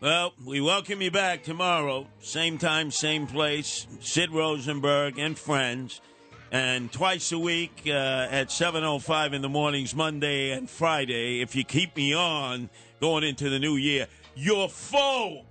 Well, 0.02 0.34
we 0.46 0.62
welcome 0.62 1.02
you 1.02 1.12
back 1.12 1.44
tomorrow, 1.44 2.08
same 2.22 2.58
time, 2.58 2.90
same 2.90 3.28
place. 3.28 3.86
Sid 4.00 4.32
Rosenberg 4.32 5.20
and 5.20 5.38
friends, 5.38 6.00
and 6.52 6.92
twice 6.92 7.32
a 7.32 7.40
week 7.40 7.84
uh, 7.86 8.28
at 8.30 8.50
7:05 8.50 9.34
in 9.34 9.42
the 9.42 9.50
mornings, 9.50 9.96
Monday 9.96 10.52
and 10.52 10.70
Friday. 10.70 11.42
If 11.42 11.56
you 11.56 11.64
keep 11.64 11.96
me 11.96 12.14
on 12.14 12.70
going 13.00 13.24
into 13.24 13.50
the 13.50 13.60
new 13.60 13.76
year, 13.76 14.08
your 14.36 14.70
foe, 14.70 15.46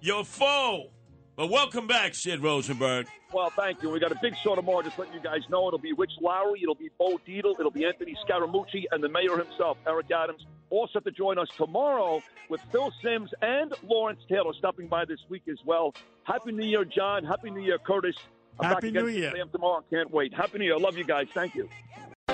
your 0.00 0.24
foe. 0.24 0.88
But 1.36 1.48
welcome 1.48 1.86
back, 1.86 2.14
Sid 2.14 2.42
Rosenberg. 2.42 3.06
Well, 3.32 3.50
thank 3.50 3.82
you. 3.82 3.88
We 3.88 3.98
got 4.00 4.12
a 4.12 4.18
big 4.20 4.36
show 4.36 4.54
tomorrow. 4.54 4.82
Just 4.82 4.98
letting 4.98 5.14
you 5.14 5.20
guys 5.20 5.40
know, 5.48 5.66
it'll 5.66 5.78
be 5.78 5.94
Rich 5.94 6.12
Lowry, 6.20 6.60
it'll 6.62 6.74
be 6.74 6.90
Bo 6.98 7.18
Dietl, 7.26 7.58
it'll 7.58 7.70
be 7.70 7.86
Anthony 7.86 8.14
Scaramucci, 8.28 8.84
and 8.90 9.02
the 9.02 9.08
mayor 9.08 9.38
himself, 9.38 9.78
Eric 9.86 10.10
Adams, 10.10 10.44
all 10.68 10.88
set 10.92 11.04
to 11.04 11.10
join 11.10 11.38
us 11.38 11.48
tomorrow 11.56 12.22
with 12.50 12.60
Phil 12.70 12.92
Simms 13.02 13.30
and 13.40 13.72
Lawrence 13.82 14.20
Taylor 14.28 14.52
stopping 14.58 14.86
by 14.86 15.06
this 15.06 15.20
week 15.30 15.44
as 15.50 15.58
well. 15.64 15.94
Happy 16.24 16.52
New 16.52 16.66
Year, 16.66 16.84
John. 16.84 17.24
Happy 17.24 17.50
New 17.50 17.62
Year, 17.62 17.78
Curtis. 17.78 18.16
I'm 18.60 18.68
Happy 18.68 18.90
New 18.90 19.08
Year. 19.08 19.32
Sam 19.34 19.48
tomorrow. 19.50 19.84
Can't 19.90 20.10
wait. 20.10 20.34
Happy 20.34 20.58
New 20.58 20.64
Year. 20.64 20.78
Love 20.78 20.96
you 20.96 21.04
guys. 21.04 21.28
Thank 21.34 21.54
you. 21.54 21.68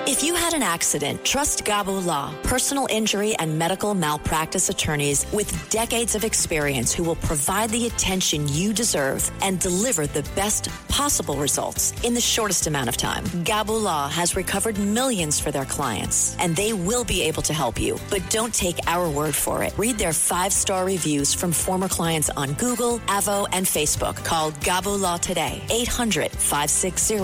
If 0.05 0.23
you 0.23 0.33
had 0.35 0.53
an 0.53 0.63
accident, 0.63 1.23
trust 1.23 1.65
Gabo 1.65 2.03
Law, 2.05 2.33
personal 2.43 2.87
injury 2.89 3.35
and 3.37 3.57
medical 3.57 3.93
malpractice 3.93 4.69
attorneys 4.69 5.25
with 5.31 5.69
decades 5.69 6.15
of 6.15 6.23
experience 6.23 6.93
who 6.93 7.03
will 7.03 7.15
provide 7.15 7.69
the 7.69 7.87
attention 7.87 8.47
you 8.47 8.73
deserve 8.73 9.29
and 9.41 9.59
deliver 9.59 10.07
the 10.07 10.23
best 10.35 10.67
possible 10.99 11.37
results 11.37 11.93
in 12.03 12.13
the 12.13 12.19
shortest 12.19 12.67
amount 12.67 12.89
of 12.89 12.97
time. 12.97 13.23
Gabo 13.45 13.81
Law 13.81 14.09
has 14.09 14.35
recovered 14.35 14.77
millions 14.77 15.39
for 15.39 15.49
their 15.49 15.63
clients, 15.63 16.35
and 16.39 16.53
they 16.57 16.73
will 16.73 17.05
be 17.05 17.21
able 17.21 17.41
to 17.41 17.53
help 17.53 17.79
you. 17.79 17.97
But 18.09 18.29
don't 18.29 18.53
take 18.53 18.77
our 18.85 19.09
word 19.09 19.33
for 19.33 19.63
it. 19.63 19.71
Read 19.77 19.97
their 19.97 20.11
five 20.11 20.51
star 20.51 20.83
reviews 20.83 21.33
from 21.33 21.53
former 21.53 21.87
clients 21.87 22.29
on 22.31 22.51
Google, 22.55 22.99
Avvo, 23.07 23.47
and 23.53 23.65
Facebook. 23.65 24.17
Call 24.25 24.51
Gabo 24.67 24.99
Law 24.99 25.15
today, 25.15 25.63
800 25.71 26.31
560 26.31 27.19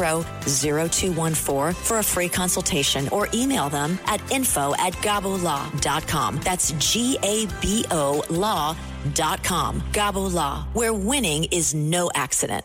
0214 0.50 1.74
for 1.74 1.98
a 2.00 2.03
free 2.03 2.29
consultation 2.29 3.10
or 3.10 3.27
email 3.34 3.67
them 3.67 4.00
at 4.05 4.22
info 4.32 4.74
at 4.75 4.94
gabolaw.com. 5.03 6.39
That's 6.46 6.72
G 6.79 7.17
A 7.24 7.46
B 7.62 7.84
O 7.91 8.24
law.com. 8.29 9.81
Gabo 9.92 10.33
Law, 10.33 10.66
where 10.72 10.94
winning 10.94 11.44
is 11.51 11.74
no 11.75 12.09
accident. 12.16 12.64